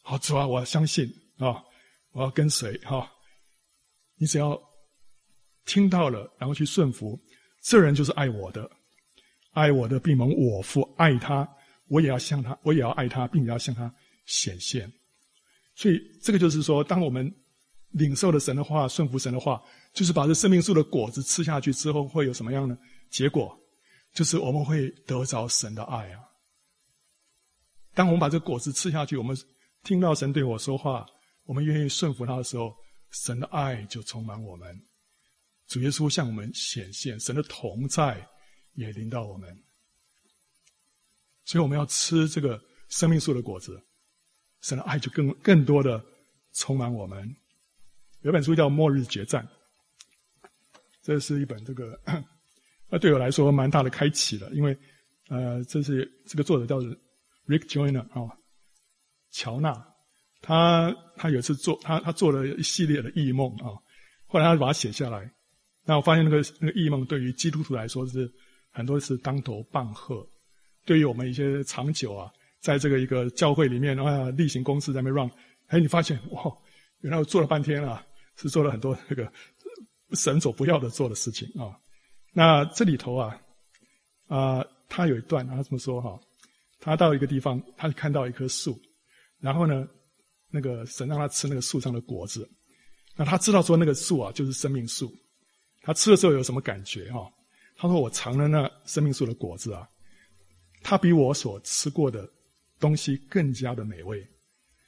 [0.03, 1.07] 好，主啊，我要相信
[1.39, 1.63] 啊，
[2.13, 3.11] 我要跟随哈。
[4.17, 4.61] 你只要。”
[5.65, 7.17] 听到了，然后去顺服，
[7.63, 8.69] 这人就是爱我的，
[9.53, 11.49] 爱我的必蒙我父爱他，
[11.87, 13.95] 我也要向他，我也要爱他，并且要向他
[14.27, 14.93] 显现。
[15.83, 17.29] 所以这个就是说，当我们
[17.91, 19.61] 领受了神的话，顺服神的话，
[19.93, 22.79] 就是把这生命树的果子吃下去之后，会有什么样呢？
[23.11, 23.53] 结果
[24.15, 26.21] 就是我们会得着神的爱啊。
[27.95, 29.37] 当我们把这果子吃下去，我们
[29.83, 31.05] 听到神对我说话，
[31.47, 32.73] 我们愿意顺服他的时候，
[33.11, 34.81] 神的爱就充满我们。
[35.67, 38.25] 主耶稣向我们显现，神的同在
[38.75, 39.53] 也临到我们，
[41.45, 43.83] 所以我们要吃这个生命树的果子，
[44.63, 46.03] 神的爱就更更多的
[46.55, 47.37] 充满我们。
[48.23, 49.47] 有本书叫《末日决战》，
[51.03, 52.01] 这是一本这个，
[52.89, 54.77] 那对我来说蛮大的开启了，因为
[55.29, 56.79] 呃，这是这个作者叫
[57.47, 58.37] Rick Joyner 啊，
[59.33, 59.75] 乔纳，
[60.41, 63.75] 他他有一次做他他做了一系列的异梦啊，
[64.27, 65.29] 后来他把它写下来。
[65.85, 68.33] 那我发现那个那个异梦对于基督徒来说是
[68.71, 70.25] 很多是当头棒喝，
[70.85, 72.31] 对于我们一些长久啊，
[72.63, 75.31] 在这个一个教会里面啊例行公事在那边 run，
[75.67, 76.45] 哎，你发现哇，
[77.01, 78.03] 原来我做了半天啊，
[78.37, 79.31] 是做了很多那个
[80.13, 81.77] 神所不要的做的事情啊。
[82.33, 83.39] 那这里头啊
[84.29, 86.19] 啊，他有一段他这么说哈，
[86.81, 88.81] 他到一个地方，他看到一棵树，
[89.39, 89.87] 然后呢。
[90.55, 92.47] 那个神让他吃那个树上的果子，
[93.17, 95.11] 那他知道说那个树啊就是生命树，
[95.81, 97.27] 他吃的时候有什么感觉哈？
[97.75, 99.89] 他说，我尝了那生命树的果子啊，
[100.83, 102.29] 它比我所吃过的
[102.83, 104.27] 东西更加的美味，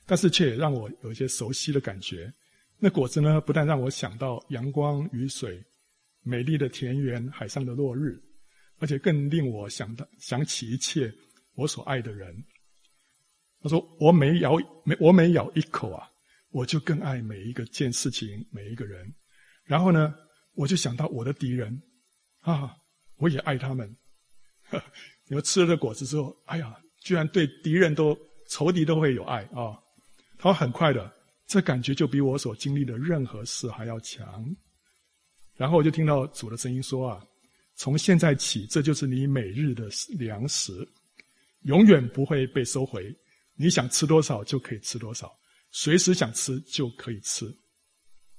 [0.05, 2.32] 但是却也让我有一些熟悉的感觉。
[2.76, 5.62] 那果子呢，不但让我想到阳光、雨水、
[6.22, 8.20] 美丽的田园、海上的落日，
[8.78, 11.14] 而且更令我想到想起一切
[11.55, 12.34] 我所爱的人。
[13.62, 16.11] 他说：“我每咬每我每咬一口啊，
[16.51, 19.14] 我就更爱每一个件事情，每一个人。
[19.64, 20.12] 然后呢，
[20.55, 21.80] 我就想到我的敌人
[22.40, 22.76] 啊，
[23.16, 23.97] 我也爱他们。
[25.28, 29.78] 你们吃了这果子之后，哎呀，居然对敌人都仇敌都会有爱啊！
[30.38, 31.14] 他很快的，
[31.46, 34.44] 这感觉就比我所经历的任何事还要强。
[35.55, 37.24] 然后我就听到主的声音说啊，
[37.76, 39.88] 从现在起，这就是你每日的
[40.18, 40.72] 粮食，
[41.61, 43.14] 永远不会被收回。”
[43.57, 45.32] 你想吃多少就可以吃多少，
[45.70, 47.46] 随时想吃就可以吃，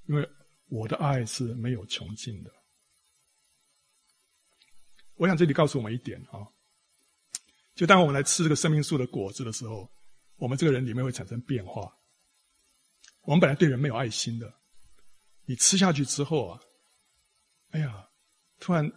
[0.08, 0.28] 因为
[0.68, 2.52] 我的爱是没有穷尽的。
[5.16, 6.44] 我想这里告诉我们一点啊，
[7.76, 9.90] 就当我们来吃这个生命树的果子的时候，
[10.38, 11.94] 我们这个人里面会产生变化。
[13.24, 14.54] 我们本来对人没有爱心的，
[15.46, 16.60] 你吃下去之后啊，
[17.72, 18.08] 哎呀，
[18.60, 18.90] 突然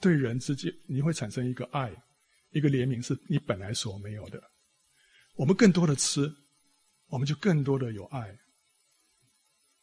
[0.00, 1.94] 对人之间你会产生一个爱，
[2.50, 4.42] 一个怜悯，是你本来所没有的。
[5.36, 6.32] 我们更多的吃，
[7.06, 8.36] 我们就更多的有爱。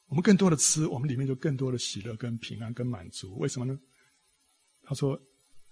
[0.08, 3.38] 我们更多的吃，我们里面就更多的喜乐、跟平安、跟满足。
[3.38, 3.80] 为什么呢？
[4.84, 5.18] 他说：“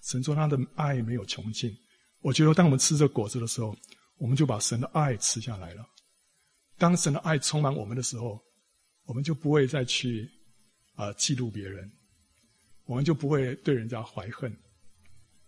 [0.01, 1.75] 神说他的爱没有穷尽。”
[2.21, 3.75] 我觉得，当我们吃这果子的时候，
[4.17, 5.85] 我们就把神的爱吃下来了。
[6.77, 8.39] 当神的爱充满我们的时候，
[9.05, 10.29] 我们就不会再去
[10.95, 11.89] 啊、嫉妒别人，
[12.85, 14.53] 我们就不会对人家怀恨，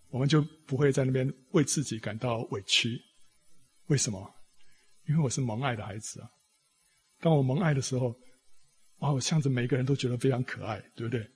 [0.09, 2.99] 我们就不会在那边为自己感到委屈。
[3.87, 4.33] 为什么？
[5.07, 6.29] 因为我是蒙爱的孩子啊！
[7.19, 8.15] 当我蒙爱的时候，
[8.99, 11.29] 啊，我向着每个人都觉得非常可爱，对不对？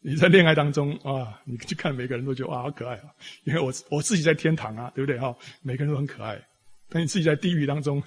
[0.00, 3.14] 你在恋爱当中啊，你去看每个人都觉得哇，好可爱啊！
[3.44, 5.18] 因为我我自己在天堂啊，对不对？
[5.18, 6.40] 哈，每个人都很可爱。
[6.88, 8.02] 但你自己在地狱当中，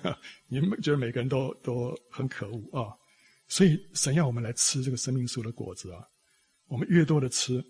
[0.48, 2.96] 你觉得每个人都都很可恶啊！
[3.48, 6.08] 所以神要我们来吃这个生命树的果子啊！
[6.68, 7.64] 我们越多的吃，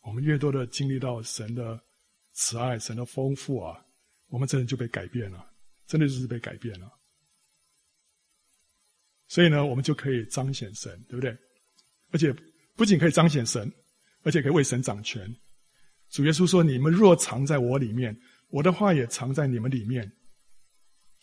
[0.00, 1.78] 我们越多的经历到神的
[2.32, 3.78] 慈爱、神的丰富啊！
[4.28, 5.46] 我们真的就被改变了，
[5.86, 6.90] 真的就是被改变了。
[9.28, 11.36] 所以呢，我们就可以彰显神，对不对？
[12.10, 12.34] 而且
[12.76, 13.70] 不仅可以彰显神，
[14.22, 15.32] 而且可以为神掌权。
[16.10, 18.14] 主耶稣说：“你们若藏在我里面，
[18.48, 20.10] 我的话也藏在你们里面。”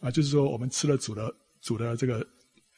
[0.02, 2.26] 啊，就是说，我们吃了主的主的这个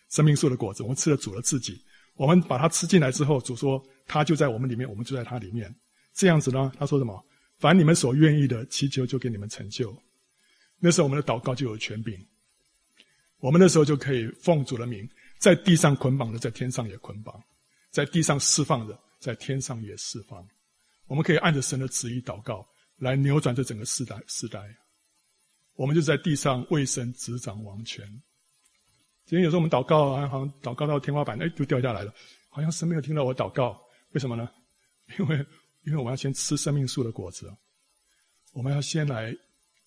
[0.09, 1.79] 生命树的果子，我们吃了主的自己。
[2.15, 5.73] 我们把它吃进来之后，主说他就在我们里面，我们就在他里面。
[6.13, 7.23] 这样子呢，他说什么？
[7.59, 9.95] 凡你们所愿意的，祈求就给你们成就。
[10.79, 12.17] 那时候我们的祷告就有权柄，
[13.39, 15.07] 我们那时候就可以奉主的名，
[15.37, 17.39] 在地上捆绑的，在天上也捆绑；
[17.91, 20.43] 在地上释放的，在天上也释放。
[21.07, 22.65] 我们可以按着神的旨意祷告，
[22.97, 24.19] 来扭转这整个世代。
[24.27, 24.59] 世代，
[25.75, 28.05] 我们就在地上为神执掌王权。
[29.25, 32.13] 今天有时候我们祷告啊，好像祷告到天花板，哎，就掉下来了，
[32.49, 33.79] 好像神没有听到我祷告。
[34.13, 34.49] 为什么呢？
[35.19, 35.37] 因为
[35.85, 37.53] 因为我们要先吃生命树的果子，
[38.53, 39.35] 我们要先来。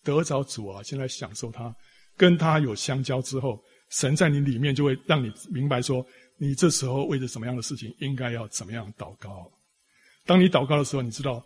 [0.03, 1.75] 得着主啊，先来享受他，
[2.15, 6.07] 跟他有相交之后，神在你里面就会让你明白说，
[6.37, 9.51] 你这时候为着什么样的事情应该要怎么样祷告。
[10.25, 11.45] 当你祷告的时候，你知道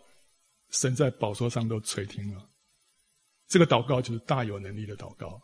[0.71, 2.49] 神在宝座上都垂听了。
[3.47, 5.41] 这个祷告就是大有能力的祷告。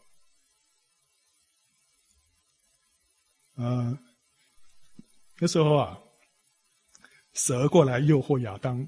[3.57, 3.97] 嗯、
[5.39, 5.97] 那时候啊，
[7.33, 8.87] 蛇过来诱惑亚当，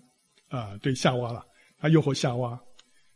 [0.49, 1.45] 啊、对夏娃了，
[1.77, 2.59] 他诱惑夏娃。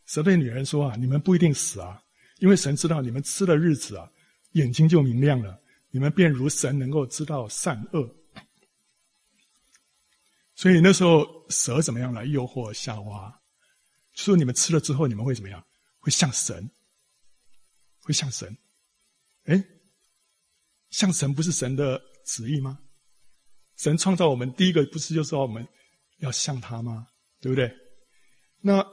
[0.05, 2.01] 蛇对女人说：“啊，你们不一定死啊，
[2.39, 4.11] 因为神知道你们吃的日子啊，
[4.53, 5.60] 眼睛就明亮了，
[5.91, 8.09] 你们便如神能够知道善恶。
[10.55, 13.39] 所以那时候蛇怎么样来诱惑夏娃？
[14.13, 15.63] 说你们吃了之后，你们会怎么样？
[15.99, 16.69] 会像神？
[18.01, 18.57] 会像神？
[19.43, 19.63] 哎，
[20.89, 22.79] 像神不是神的旨意吗？
[23.77, 25.67] 神创造我们第一个不是就说我们
[26.19, 27.07] 要像他吗？
[27.39, 27.71] 对不对？
[28.59, 28.83] 那。”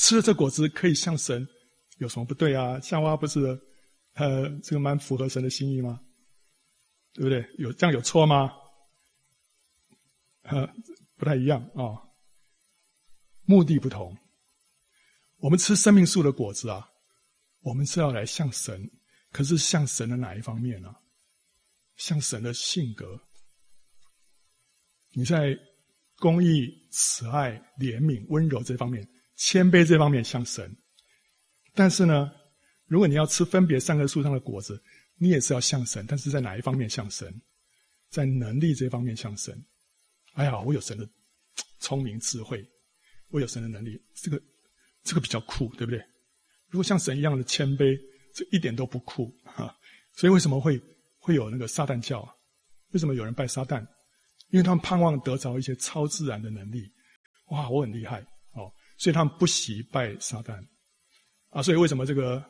[0.00, 1.44] 吃了这果子可以像神，
[1.96, 2.78] 有什么不对啊？
[2.78, 3.60] 夏娃不是
[4.14, 6.00] 呃，这个蛮符合神的心意吗？
[7.14, 7.44] 对不对？
[7.58, 8.52] 有这样有错吗？
[10.42, 10.66] 呃，
[11.16, 12.08] 不太一样啊、哦，
[13.44, 14.16] 目的不同。
[15.38, 16.88] 我们吃生命树的果子啊，
[17.60, 18.90] 我们是要来向神，
[19.30, 20.96] 可是向神的哪一方面呢、啊？
[21.96, 23.20] 向神的性格。
[25.12, 25.56] 你在
[26.16, 30.74] 公益、慈爱、怜悯、温柔这方面，谦卑这方面向神。
[31.74, 32.30] 但是呢，
[32.86, 34.82] 如果你要吃分别善恶树上的果子，
[35.18, 37.32] 你也是要向神，但是在哪一方面向神？
[38.10, 39.62] 在能力这方面向神。
[40.32, 41.06] 哎呀，我有神的
[41.80, 42.64] 聪明智慧，
[43.28, 44.40] 我有神的能力，这个
[45.02, 45.98] 这个比较酷，对不对？
[46.68, 47.98] 如果像神一样的谦卑，
[48.34, 49.76] 这一点都不酷哈。
[50.14, 50.80] 所以为什么会
[51.18, 52.26] 会有那个撒旦教？
[52.92, 53.80] 为什么有人拜撒旦？
[54.50, 56.90] 因为他们盼望得着一些超自然的能力。
[57.50, 58.20] 哇，我很厉害
[58.52, 60.58] 哦，所以他们不惜拜撒旦。
[61.50, 62.42] 啊，所以为什么这个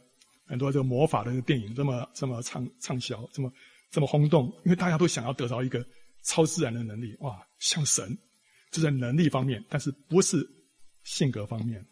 [0.49, 3.53] 很多这个魔法的电影这么这么畅畅销，这么
[3.91, 4.47] 这么轰动？
[4.65, 5.87] 因为大家都想要得到一个
[6.25, 8.17] 超自然的能力，哇，像神，
[8.71, 10.49] 就在能力方面，但是不是
[11.05, 11.85] 性格方面。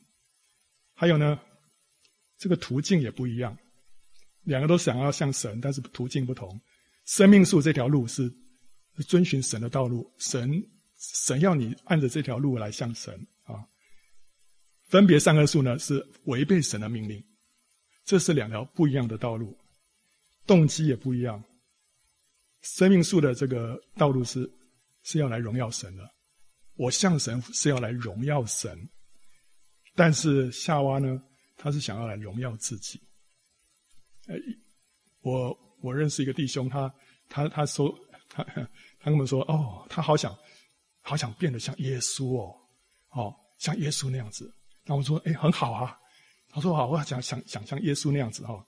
[0.94, 1.38] 还有呢，
[2.38, 3.56] 这个途径也不一样，
[4.44, 6.58] 两个都想要像神，但是途径不同。
[7.04, 8.32] 生命树这条路是
[9.06, 10.62] 遵循神的道路，神
[10.98, 13.64] 神要你按着这条路来向神啊。
[14.88, 17.22] 分别善恶树呢，是违背神的命令，
[18.06, 19.54] 这是两条不一样的道路，
[20.46, 21.42] 动机也不一样。
[22.62, 24.48] 生命树的这个道路是
[25.02, 26.08] 是要来荣耀神的，
[26.76, 28.78] 我向神是要来荣耀神，
[29.96, 31.20] 但是夏娃呢，
[31.56, 33.00] 他是想要来荣耀自己。
[34.28, 34.34] 哎，
[35.22, 36.92] 我我认识一个弟兄，他
[37.28, 37.92] 他他说
[38.28, 38.54] 他他
[39.04, 40.36] 跟我们说，哦，他好想
[41.02, 42.56] 好想变得像耶稣哦，
[43.10, 44.48] 哦，像耶稣那样子。
[44.84, 45.98] 那我说，哎，很好啊。
[46.56, 48.66] 他说，好，我要想想想像耶稣那样子哈，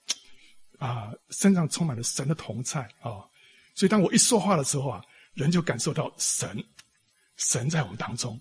[0.79, 3.25] 啊，身上充满了神的同在啊。
[3.75, 6.63] 所以当我一说话的时候啊，人就感受到神，
[7.37, 8.39] 神在我们当中。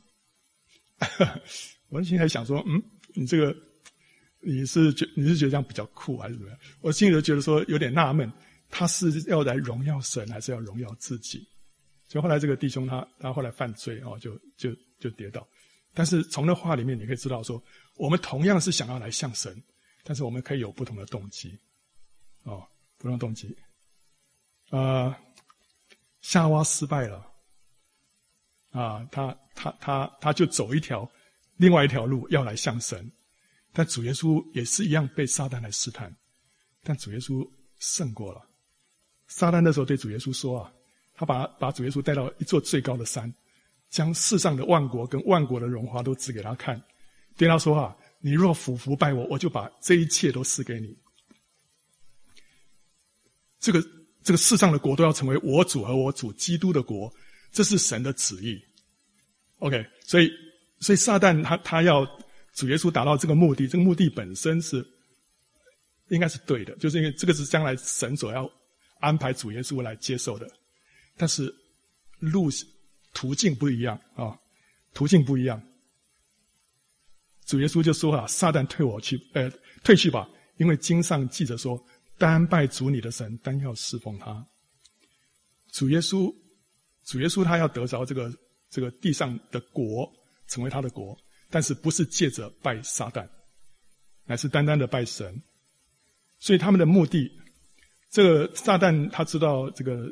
[1.88, 2.84] 我现在想说，嗯，
[3.16, 3.56] 你这个
[4.42, 6.60] 你是觉你是觉得这样比较酷还是怎么样？
[6.82, 8.30] 我心里就觉得说有点纳闷，
[8.70, 11.48] 他是要来荣耀神，还是要荣耀自己？
[12.10, 15.48] 所以后来这个弟兄他他后来犯罪哦，就就就跌倒。
[15.94, 17.64] 但是从那话里面，你可以知道说，
[17.98, 19.62] 我们同样是想要来向神，
[20.04, 21.58] 但是我们可以有不同的动机，
[22.44, 22.66] 哦，
[22.98, 23.56] 不同动机。
[24.70, 25.16] 呃，
[26.22, 27.26] 夏娃失败了，
[28.72, 31.10] 啊，他他他他就走一条
[31.56, 33.12] 另外一条路要来向神，
[33.74, 36.16] 但主耶稣也是一样被撒旦来试探，
[36.84, 38.42] 但主耶稣胜过了。
[39.28, 40.74] 撒旦那时候对主耶稣说啊，
[41.14, 43.34] 他把把主耶稣带到一座最高的山。
[43.90, 46.78] 将世上的万国跟万国的荣华都指给他看，
[47.38, 50.98] 对他说：“啊，你若俯伏拜我，我就把这一切都赐给你。
[53.60, 53.82] 这个
[54.24, 57.14] 这个世上的国都要成为我主和我主基督的国，
[57.52, 58.60] 这是神的旨意。
[59.60, 60.30] OK，所以
[60.80, 62.06] 所以撒旦他他要
[62.54, 64.86] 主耶稣达到这个目的，这个目的本身是
[66.10, 68.52] 应该是对的，就是因为这个是将来神所要
[69.00, 70.50] 安排主耶稣来接受的，
[71.16, 71.54] 但是
[72.20, 72.50] 路。”
[73.14, 74.38] 途径不一样啊、
[74.94, 75.60] 途径不一样。
[77.48, 79.50] 主耶稣就说啊：“撒旦退我去，呃，
[79.84, 81.84] 退去吧，因为经上记着说，
[82.18, 84.46] 单拜主你的神，单要侍奉他。”
[85.72, 86.34] 主耶稣，
[87.06, 88.32] 主耶稣他要得着这个
[88.70, 90.12] 这个地上的国，
[90.48, 91.18] 成为他的国，
[91.50, 93.28] 但是不是借着拜撒旦，
[94.26, 95.42] 乃是单单的拜神。
[96.40, 97.32] 所以他们的目的，
[98.12, 100.06] 这个撒旦他知道这个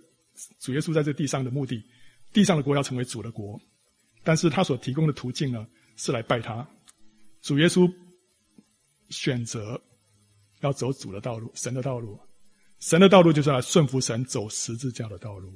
[0.60, 1.84] 主耶稣在这地上的目的。
[2.34, 3.58] 地上的国要成为主的国，
[4.24, 5.66] 但是他所提供的途径呢，
[5.96, 6.68] 是来拜他。
[7.46, 7.88] 主耶稣
[9.12, 9.80] 选择
[10.62, 12.20] 要走主的道路，神的道路。
[12.80, 15.54] 神的道路就是来顺服神，走十字架的道路。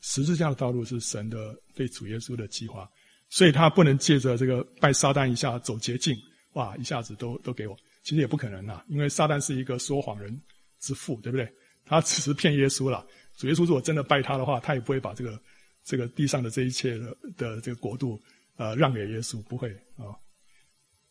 [0.00, 2.88] 十字架的道路是神的对主耶稣的计划，
[3.28, 6.16] 所以他不能借着这个拜撒旦一下走捷径，
[6.52, 7.76] 哇，一下子都都给我。
[8.04, 10.40] 其实也不可能啊，因为撒旦是一个说谎人
[10.78, 11.52] 之父，对不对？
[11.84, 13.04] 他只是骗耶稣了。
[13.36, 15.42] 主耶稣如果真的拜他的话，他也不会把这个
[15.82, 18.16] 这个地上的这一切的的这个国度
[18.60, 20.12] 呃让给耶稣，不会啊、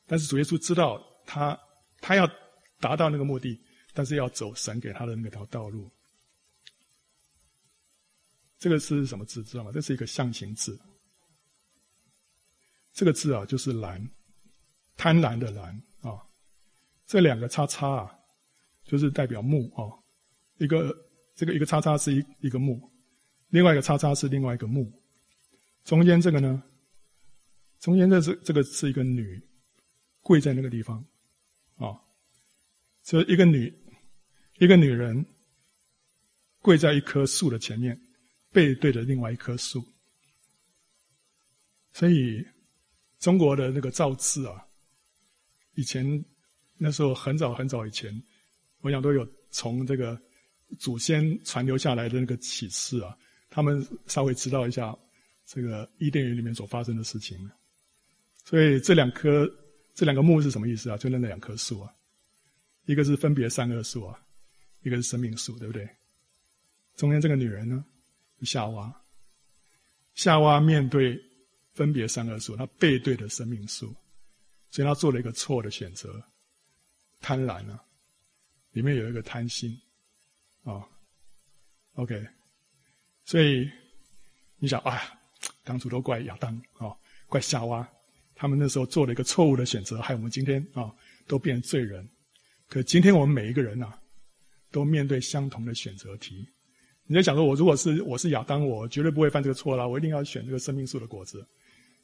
[0.06, 1.60] 但是主耶稣知道他
[2.00, 2.30] 他要
[2.80, 3.60] 达到那个目的，
[3.91, 5.91] 但是要走神给他的那条道路。
[8.60, 9.43] 这个是什么字？
[9.43, 9.72] 知道吗？
[9.74, 10.80] 这是一个象形字。
[12.93, 14.08] 这个字啊，就是婪，
[14.95, 15.76] 贪婪的婪
[16.08, 16.22] 啊。
[17.08, 18.16] 这两个叉叉啊，
[18.84, 19.89] 就是代表木啊、
[20.60, 20.95] 一个。
[21.36, 22.78] 这个一个叉叉是一一个木，
[23.47, 24.91] 另外一个叉叉是另外一个木，
[25.86, 26.62] 中间这个呢，
[27.80, 29.41] 中间这是这个是一个女，
[30.21, 31.03] 跪在那个地方，
[31.77, 31.95] 啊、
[33.03, 33.73] 这一个女
[34.57, 35.25] 一个女人
[36.61, 37.99] 跪在一棵树的前面，
[38.51, 39.82] 背对着另外一棵树。
[41.93, 42.45] 所以，
[43.17, 44.63] 中国的那个造字啊，
[45.75, 46.05] 以前
[46.77, 48.13] 那时候很早很早以前，
[48.82, 50.21] 我想都有从这个
[50.77, 53.17] 祖先传留下来的那个启示啊，
[53.49, 54.95] 他们稍微知道一下
[55.45, 57.49] 这个伊甸园里面所发生的事情。
[58.50, 59.47] 所以这两棵
[59.93, 60.97] 这两个木是什么意思啊？
[60.97, 61.93] 就那两棵树啊，
[62.86, 64.20] 一个是分别善恶树啊，
[64.82, 65.88] 一个是生命树，对不对？
[66.95, 67.86] 中间这个女人呢，
[68.41, 68.91] 夏娃，
[70.16, 71.22] 夏娃面对。
[71.72, 73.95] 分别善恶树，她背对着生命树，
[74.70, 76.22] 所以她做了一个错的选择，
[77.22, 77.82] 贪婪啊，
[78.72, 79.80] 里面有一个贪心，
[80.64, 80.89] 啊、哦
[81.93, 82.28] ，OK，
[83.24, 83.72] 所以
[84.58, 85.00] 你想，啊，
[85.64, 86.97] 当初都怪亚当啊、哦，
[87.28, 87.88] 怪夏娃，
[88.40, 90.90] 他们那时候做了一个错误的选择，害我们今天啊、
[91.28, 92.08] 都变罪人。
[92.70, 93.94] 可今天我们每一个人呐、
[94.72, 96.48] 都面对相同的选择题。
[97.06, 101.46] 你在想说，我如果是我是亚当，我绝对不会犯这个错啦，我一定要选这个生命树的果子。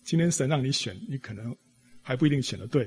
[0.04, 1.56] 今天神让你选，你可能
[2.02, 2.84] 还不一定选得对，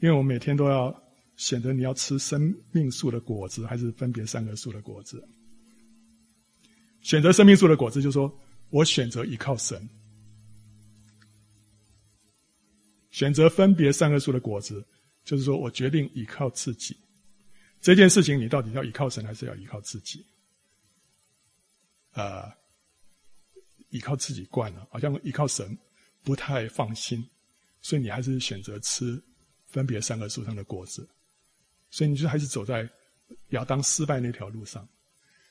[0.00, 0.98] 因为我们每天都要
[1.36, 5.22] 选择你要吃生命树的果子，还是分别三个树的果子。
[7.02, 8.34] 选择生命树的果子，就是说
[8.70, 9.78] 我选择依靠神；
[13.12, 14.84] 选择分别善恶树的果子，
[15.24, 16.96] 就是说我决定依靠自己。
[17.80, 20.26] 这件事情，你到底要依靠神，还是要依靠自己？
[22.10, 22.52] 啊、
[23.90, 25.78] 依靠自己惯了，好像依靠神。
[26.24, 27.28] 不太放心，
[27.80, 29.20] 所以你还是选择吃
[29.66, 31.04] 分别三个树上的果子，
[31.90, 32.88] 所以你就还是走在
[33.48, 34.88] 亚当失败那条路上。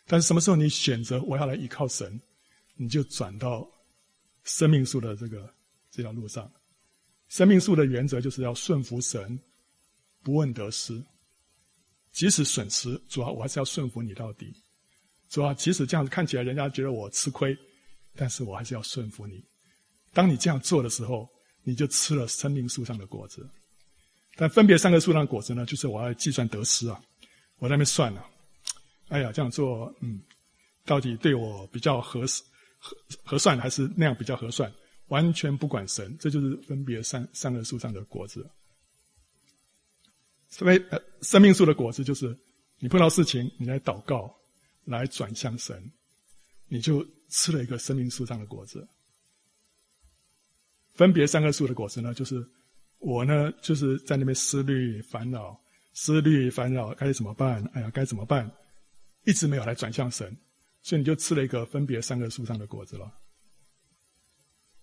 [0.08, 2.18] 但是什么时候你选择我要来依靠神，
[2.76, 3.70] 你就转到
[4.46, 5.54] 生命树的这个
[5.92, 6.50] 这条路上。
[7.32, 9.40] 生命树的原则就是要顺服神，
[10.22, 11.02] 不问得失，
[12.12, 14.54] 即使损失，主要我还是要顺服你到底。
[15.30, 17.58] 主要即使这样子看起来人家觉得我吃亏，
[18.18, 19.42] 但是我还是要顺服你。
[20.12, 21.26] 当你这样做的时候，
[21.64, 23.50] 你就吃了生命树上的果子。
[24.36, 27.02] 但分别善恶树上的果子呢，就是我要计算得失啊，
[27.60, 28.28] 我在那边算了。
[29.08, 30.22] 哎呀，这样做，嗯，
[30.84, 32.44] 到底对我比较合适、
[32.78, 34.70] 合合算，还是那样比较合算？
[35.12, 38.50] 完全不管神，这就是分别三三个树上的果子。
[40.48, 42.36] 所以，呃，生命树的果子就是
[42.80, 44.34] 你碰到事情，你来祷告，
[44.86, 45.84] 来转向神，
[46.70, 48.88] 你就吃了一个生命树上的果子。
[50.94, 52.46] 分别三个树的果子呢，就是
[53.00, 55.60] 我呢，就是在那边思虑烦恼，
[55.94, 57.62] 思虑烦恼该怎么办？
[57.74, 58.50] 哎呀，该怎么办？
[59.26, 60.34] 一直没有来转向神，
[60.82, 63.12] 所以你就吃了一个分别三个树上的果子了。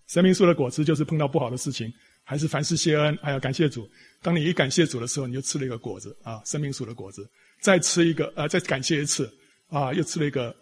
[0.09, 1.93] 生命树的果子就是碰到不好的事情，
[2.23, 3.87] 还是凡事谢恩，哎呀，感谢主。
[4.23, 7.29] 当你一感谢主的时候，你就吃了一个果子啊，生命树的果子。
[7.61, 9.31] 再吃一个啊，再感谢一次
[9.67, 10.55] 啊，又吃了一个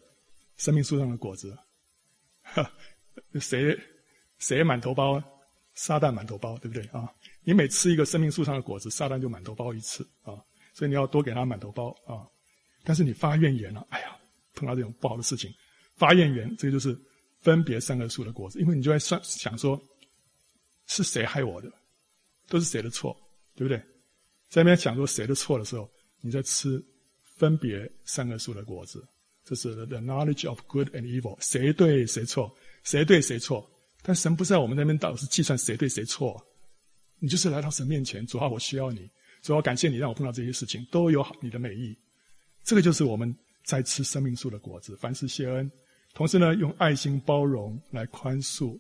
[0.57, 1.57] 生命树上的果子。
[2.41, 2.69] 哈，
[3.39, 3.77] 谁
[4.37, 5.23] 谁满头包？
[5.75, 7.07] 撒旦满头包，对不对啊？
[7.43, 10.33] 你每吃一个生命树上的果子，撒旦就满头包一次啊！
[10.73, 12.25] 所以你要多给他满头包啊！
[12.83, 14.17] 但是你发怨言了，哎呀，
[14.55, 15.49] 碰到这种不好的事情，
[15.95, 16.99] 发怨言，这个就是
[17.41, 19.81] 分别三个树的果子，因为你就在算想说，
[20.85, 21.71] 是谁害我的，
[22.47, 23.15] 都是谁的错，
[23.55, 23.77] 对不对？
[24.49, 25.89] 在那边想说谁的错的时候，
[26.21, 26.83] 你在吃
[27.23, 29.05] 分别三个树的果子，
[29.43, 33.69] 这是 the knowledge of good and evil，谁对谁错，谁对谁错。
[34.01, 36.41] 但神不在我们那边，到底是计算谁对谁错？
[37.19, 39.09] 你就是来到神面前，主啊，我需要你，
[39.41, 41.97] 主啊，感谢你让我碰到这些事情，都有好你的美意。
[42.63, 43.35] 这个就是我们
[43.65, 45.69] 在吃生命树的果子，凡事谢恩，
[46.17, 48.75] 同时呢，用爱心包容来宽恕，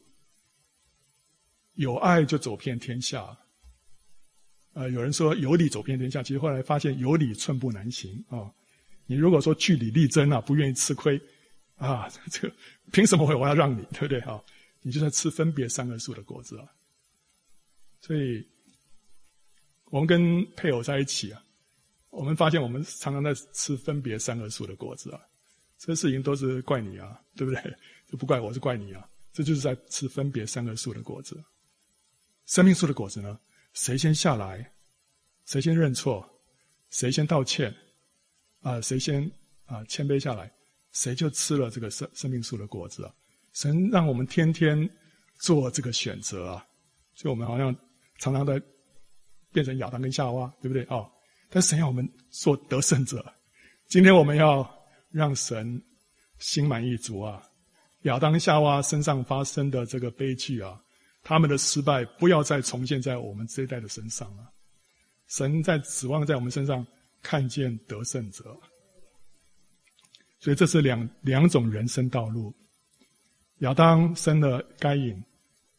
[1.75, 3.37] 有爱就走遍天下。
[4.73, 8.51] 呃，有人说有理走遍天下，其实后来发现有理寸步难行啊。
[9.05, 11.21] 你如果说据理力争啊，不愿意吃亏
[11.75, 12.55] 啊， 这个
[12.91, 14.43] 凭什么会我要让你，对不对啊？
[14.81, 16.67] 你就在吃分别三恶树的果子啊！
[18.01, 18.43] 所以，
[19.91, 21.43] 我们跟配偶在一起啊，
[22.09, 25.21] 我们发现我们常常在吃分别三恶树的果子啊。
[25.77, 27.61] 这事情都是怪你啊，对不对？
[28.09, 29.07] 就不怪我，是怪你啊！
[29.33, 31.43] 这就是在吃分别三个树的果子。
[32.45, 33.39] 生命树的果子呢？
[33.73, 34.71] 谁先下来，
[35.45, 36.27] 谁先认错，
[36.89, 37.73] 谁先道歉，
[38.61, 39.29] 啊，谁先
[39.65, 40.51] 啊谦卑下来，
[40.93, 43.13] 谁就吃了这个生生命树的果子啊！
[43.53, 44.89] 神让我们天天
[45.39, 46.65] 做这个选择啊，
[47.13, 47.75] 所以我们好像
[48.19, 48.59] 常常在
[49.51, 51.05] 变成亚当跟夏娃，对不对啊？
[51.49, 53.23] 但神要我们做得胜者。
[53.87, 54.63] 今天我们要
[55.09, 55.81] 让神
[56.39, 57.41] 心满意足啊！
[58.03, 60.79] 亚当夏娃身上发生的这个悲剧啊，
[61.23, 64.43] 他们的失败不要再重现在我们这一代的身上了。
[65.27, 66.85] 神在指望在我们身上
[67.21, 68.57] 看见得胜者。
[70.39, 72.53] 所以这是两两种人生道路。
[73.59, 75.21] 亚当生了该隐、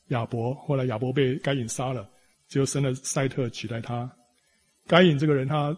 [0.08, 2.10] 亚伯，后来亚伯被该隐杀了，
[2.48, 4.10] 就生了赛特取代他。
[4.86, 5.74] 该隐这个人，他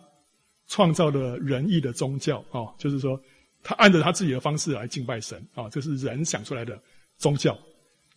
[0.66, 3.20] 创造了仁义的宗教啊，就是说
[3.62, 6.80] 他按着他自己的方式来敬拜神啊，这是人想出来的
[7.16, 7.58] 宗教。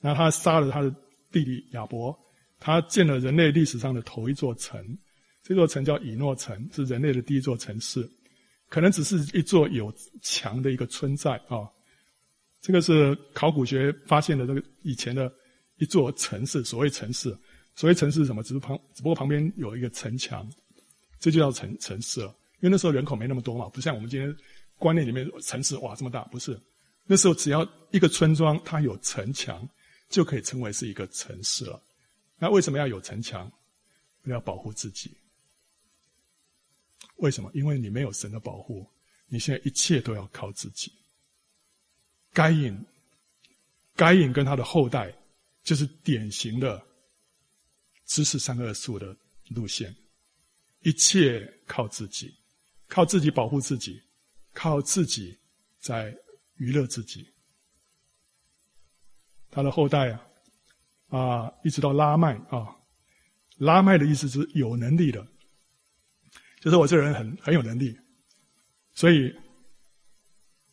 [0.01, 0.89] 然后他杀了他的
[1.31, 2.17] 弟弟亚伯，
[2.59, 4.97] 他建了人类历史上的头一座城，
[5.41, 8.09] 这座城叫以诺城，是人类的第一座城市，
[8.67, 11.69] 可能只是一座有墙的一个村寨啊。
[12.61, 15.31] 这个是考古学发现的这个以前的
[15.77, 17.37] 一座城市，所谓城市，
[17.75, 18.43] 所谓城市是什么？
[18.43, 20.49] 只是旁，只不过旁边有一个城墙，
[21.19, 22.27] 这就叫城城市了。
[22.59, 24.33] 因为那时候人口没那么多嘛，不像我们今天
[24.83, 26.59] 观念里面城市哇这么大，不是。
[27.05, 29.65] 那时候只要一个村庄它有城墙，
[30.09, 31.81] 就可以称为是一个城市了。
[32.37, 33.49] 那为什么要有城墙？
[34.25, 35.09] 要保护自己。
[37.15, 37.49] 为什么？
[37.53, 38.85] 因为你没有神的保护，
[39.27, 40.91] 你现在一切都要靠自己。
[42.33, 42.77] 该隐，
[43.95, 45.13] 该隐跟他的后代，
[45.63, 46.81] 就是典型的
[48.05, 49.15] 知识善恶树的
[49.49, 49.95] 路线，
[50.81, 52.33] 一切靠自己，
[52.89, 54.01] 靠自己保护自己，
[54.53, 55.37] 靠自己
[55.79, 56.15] 在
[56.55, 57.27] 娱乐自己。
[59.49, 60.21] 他的后代啊，
[61.09, 62.75] 啊，一直到拉麦啊，
[63.57, 65.25] 拉麦的意思是有能力的，
[66.59, 67.97] 就是我这人很很有能力，
[68.93, 69.35] 所以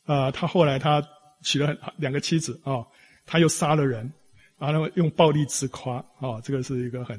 [0.04, 1.02] 啊，他后来他。
[1.42, 2.86] 娶了两个妻子啊、
[3.24, 4.12] 他又杀了人，
[4.58, 7.18] 然后用暴力自夸啊、这个是一个很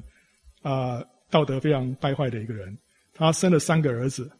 [0.61, 2.77] 啊、道德非常败坏的一个人。
[3.15, 4.31] 他生了三个儿子：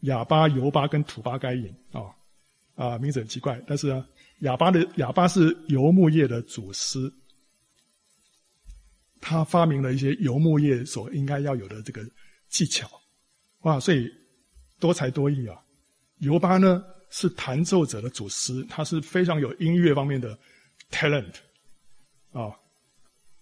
[0.00, 2.02] 哑巴、尤巴跟土巴该隐啊
[2.74, 3.60] 啊，名字很奇怪。
[3.66, 4.06] 但是呢，
[4.40, 7.12] 哑巴的哑巴是游牧业的祖师，
[9.20, 12.02] 他发明了一些游牧业所应该要有的这个
[12.48, 12.88] 技巧，
[13.62, 14.08] 哇，所以
[14.78, 15.56] 多才多艺啊。
[16.18, 16.84] 尤巴呢？
[17.08, 20.36] 是弹奏者的祖师，他是非常有音乐方面的
[20.90, 21.32] talent
[22.32, 22.50] 啊，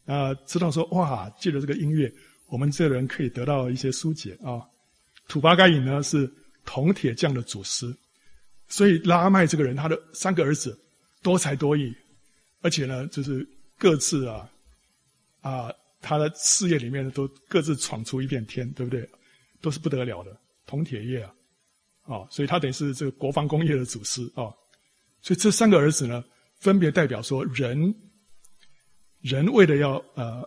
[0.05, 2.13] 啊，知道说哇，借着这个音乐，
[2.49, 4.61] 我们这人可以得到一些疏解啊。
[5.29, 6.31] 土巴该隐呢是
[6.65, 7.95] 铜铁匠的祖师，
[8.69, 10.79] 所以拉麦这个人，他的三个儿子
[11.23, 11.95] 多才多艺，
[12.61, 13.47] 而且呢，就是
[13.79, 14.51] 各自啊
[15.41, 19.09] 啊，他的事业里面都各自闯出一片天，对不对？
[19.61, 20.37] 都是不得了的
[20.67, 21.35] 铜铁业啊。
[22.07, 24.53] 啊、所以他等于是这个国防工业的祖师啊、
[25.23, 26.23] 所以这三个儿子呢，
[26.59, 27.95] 分别代表说人，
[29.23, 30.47] 人为了要呃，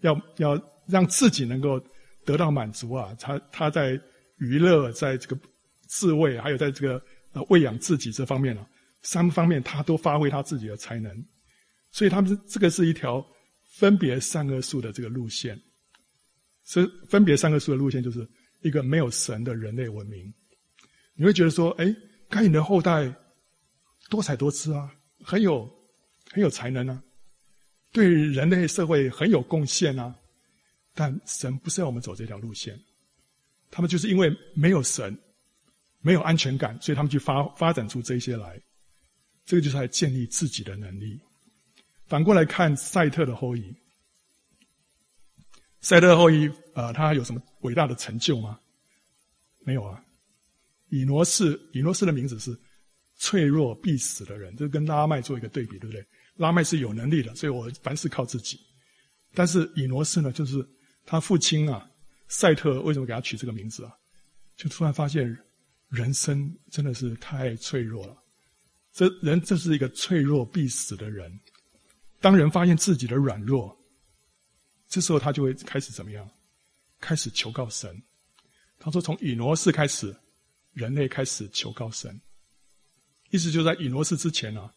[0.00, 1.80] 要要让自己能够
[2.24, 3.96] 得到满足啊，他他在
[4.38, 5.38] 娱乐，在这个
[5.86, 8.68] 自慰，还有在这个呃喂养自己这方面啊，
[9.02, 11.24] 三方面他都发挥他自己的才能，
[11.90, 13.24] 所以他们这个是一条
[13.62, 15.60] 分别善恶树的这个路线，
[16.64, 18.28] 所以分别善恶树的路线就是
[18.60, 20.32] 一个没有神的人类文明。
[21.14, 21.94] 你会觉得说，哎，
[22.28, 23.12] 该隐的后代
[24.10, 25.64] 多彩多姿啊，很有
[26.30, 27.02] 很有才能啊，
[27.92, 30.14] 对人类社会很有贡献啊。
[30.94, 32.78] 但神不是要我们走这条路线，
[33.70, 35.16] 他们就是因为没有神，
[36.00, 38.60] 没有安全感，所以他们去发发展出这些来。
[39.44, 41.20] 这个就是来建立自己的能力。
[42.06, 43.74] 反过来看赛特的后裔，
[45.80, 48.58] 赛特后裔啊，呃，他有什么伟大的成就吗？
[49.60, 50.02] 没有啊。
[50.88, 52.56] 以挪士，以挪士的名字是
[53.16, 56.04] 脆弱必死的人，这跟拉麦做一个对比，对不对？
[56.36, 58.58] 拉麦是有能力的，所以我凡事靠自己。
[59.34, 60.66] 但是以挪士呢，就是
[61.04, 61.88] 他父亲啊，
[62.28, 63.92] 赛特为什么给他取这个名字啊？
[64.56, 65.26] 就突然发现
[65.88, 68.22] 人生真的是太脆弱了。
[68.92, 71.40] 这人这是一个脆弱必死的人。
[72.20, 73.76] 当人发现自己的软弱，
[74.88, 76.28] 这时候他就会开始怎么样？
[77.00, 78.02] 开始求告神。
[78.78, 80.14] 他说：“从以挪士开始。”
[80.76, 82.20] 人类开始求告神，
[83.30, 84.70] 意思就在以挪士之前啊，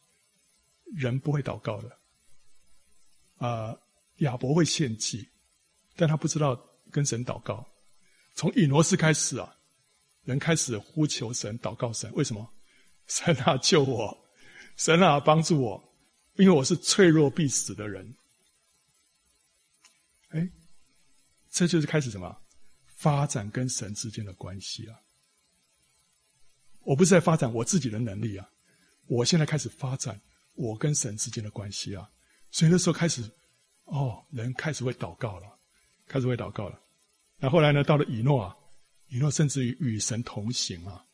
[0.95, 1.99] 人不会祷告的。
[3.35, 3.77] 啊，
[4.19, 5.29] 亚伯会献祭，
[5.97, 6.55] 但他不知道
[6.91, 7.65] 跟神祷告。
[8.35, 9.55] 从以挪斯开始啊，
[10.23, 12.11] 人开始呼求神、祷告神。
[12.13, 12.53] 为什么？
[13.07, 14.17] 神啊，救我！
[14.77, 15.93] 神啊，帮助我！
[16.35, 18.15] 因为我是脆弱必死的人。
[20.29, 20.49] 哎，
[21.49, 22.37] 这就是开始什么？
[22.85, 24.99] 发展跟神之间的关系啊。
[26.81, 28.49] 我不是在发展我自己的能力啊，
[29.07, 30.19] 我现在开始发展
[30.55, 32.09] 我跟神之间的关系啊，
[32.51, 33.29] 所以那时候开始，
[33.85, 35.58] 哦，人开始会祷告了，
[36.09, 36.77] 开始会祷告了。
[37.37, 38.53] 那后来呢，到了以诺啊，
[39.07, 41.05] 以诺甚至于与神同行啊。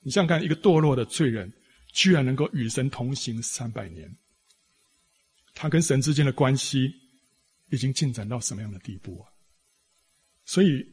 [0.00, 1.52] 你想想看，一个堕落的罪人，
[1.92, 4.08] 居然能够与神同行三百年，
[5.54, 6.94] 他跟神之间的关系
[7.70, 9.26] 已经进展到什么样的地步啊？
[10.44, 10.86] 所以，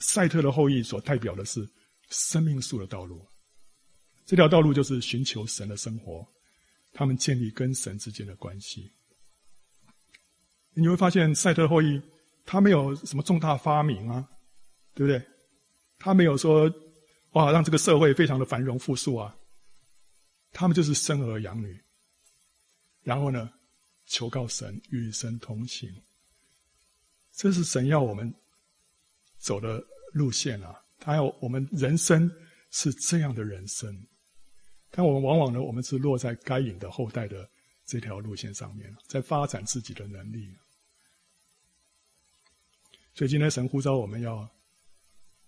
[0.00, 1.66] 赛特的后裔所代表的是
[2.10, 3.26] 生命树的道路。
[4.26, 6.26] 这条道路就是寻求神的生活，
[6.92, 8.92] 他们建立跟神之间的关系。
[10.74, 11.98] 你会发现，赛特后裔
[12.50, 14.26] 他没有什么重大发明啊，
[14.94, 15.22] 对不对？
[15.98, 16.72] 他没有说
[17.32, 19.36] 哇，让这个社会非常的繁荣富庶啊。
[20.50, 21.78] 他们就是生儿养女，
[23.02, 23.50] 然后呢，
[24.06, 25.90] 求告神，与神同行。
[27.32, 28.34] 这是神要我们
[29.36, 29.84] 走的
[30.14, 30.74] 路线啊！
[30.98, 32.30] 他要我们人生
[32.70, 33.94] 是这样的人生，
[34.90, 37.46] 但我们往往呢，我们是落在该隐的后代的
[37.84, 40.48] 这条路线上面，在发展自己的能力。
[43.18, 44.48] 所以今天神呼召我们要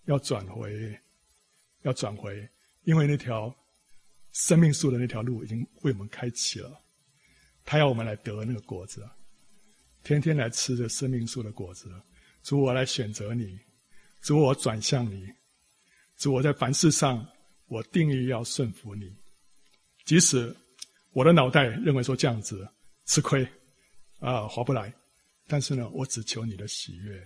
[0.03, 0.93] 要转回，
[1.83, 2.45] 要转回，
[2.83, 3.55] 因为那条
[4.33, 6.77] 生命树的那条路已经为我们开启了，
[7.63, 9.09] 他要我们来得那个果子，
[10.03, 11.89] 天天来吃着生命树的果子。
[12.43, 13.57] 主，我来选择你，
[14.19, 15.25] 主，我转向你，
[16.17, 17.25] 主，我在凡事上
[17.67, 19.15] 我定义要顺服你，
[20.03, 20.53] 即使
[21.13, 22.67] 我的脑袋认为说这样子
[23.05, 23.47] 吃亏
[24.19, 24.93] 啊划不来，
[25.47, 27.25] 但是呢，我只求你的喜悦。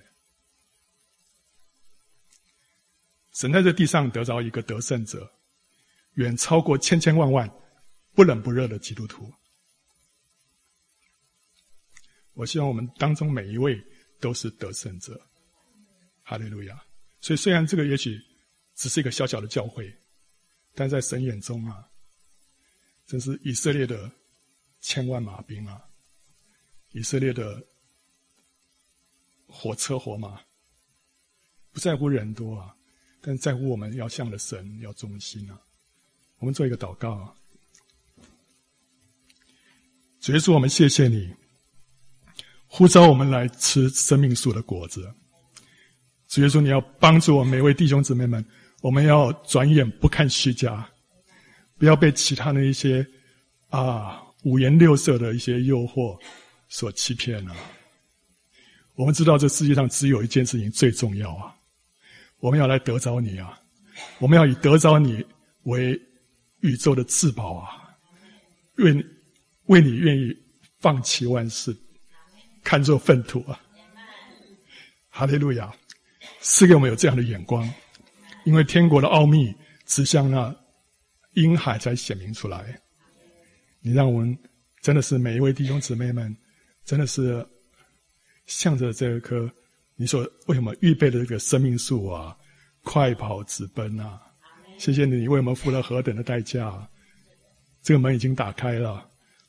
[3.36, 5.30] 神在这地上得着一个得胜者，
[6.14, 7.50] 远超过千千万万
[8.14, 9.30] 不冷不热的基督徒。
[12.34, 13.78] 我希望我们当中每一位
[14.22, 15.20] 都是得胜者，
[16.24, 16.82] 哈利路亚！
[17.20, 18.18] 所以虽然这个也许
[18.74, 19.94] 只是一个小小的教会，
[20.74, 21.86] 但在神眼中啊，
[23.06, 24.10] 真是以色列的
[24.80, 25.82] 千万马兵啊，
[26.92, 27.62] 以色列的
[29.46, 30.42] 火车火马，
[31.74, 32.74] 不在乎人多啊。
[33.28, 35.60] 但在乎我们要向着神要忠心啊！
[36.38, 37.34] 我们做一个祷告啊！
[40.20, 41.34] 主耶稣，我们谢谢你
[42.68, 45.12] 呼召我们来吃生命树的果子。
[46.28, 48.46] 主耶稣，你要帮助我们每位弟兄姊妹们，
[48.82, 50.88] 我们要转眼不看虚假，
[51.80, 53.04] 不要被其他的一些
[53.70, 56.16] 啊五颜六色的一些诱惑
[56.70, 57.56] 所欺骗了。
[58.94, 61.56] 我们知道这世界上只有一件事情最重要啊！
[62.46, 63.60] 我们要来得着你啊！
[64.20, 65.26] 我们要以得着你
[65.64, 66.00] 为
[66.60, 67.98] 宇宙的至宝啊！
[68.76, 69.04] 为你
[69.66, 70.32] 为你愿意
[70.78, 71.76] 放弃万事，
[72.64, 73.60] 看作粪土啊！
[75.10, 75.74] 哈利路亚！
[76.40, 77.68] 赐给我们有这样的眼光，
[78.44, 79.52] 因为天国的奥秘
[79.88, 80.56] 指向那
[81.34, 82.80] 婴孩才显明出来。
[83.82, 84.38] 你让我们
[84.82, 86.38] 真的是每一位弟兄姊妹们，
[86.84, 87.44] 真的是
[88.46, 89.52] 向着这颗。
[89.96, 92.36] 你说为什么预备的这个生命树啊，
[92.84, 94.22] 快跑直奔啊！
[94.78, 96.86] 谢谢你，你为我们付了何等的代价！
[97.82, 99.08] 这个门已经打开了，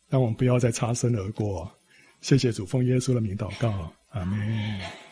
[0.08, 1.68] 让我们不要再擦身而过。
[2.20, 5.05] 谢谢主，奉耶稣的名祷告，阿门。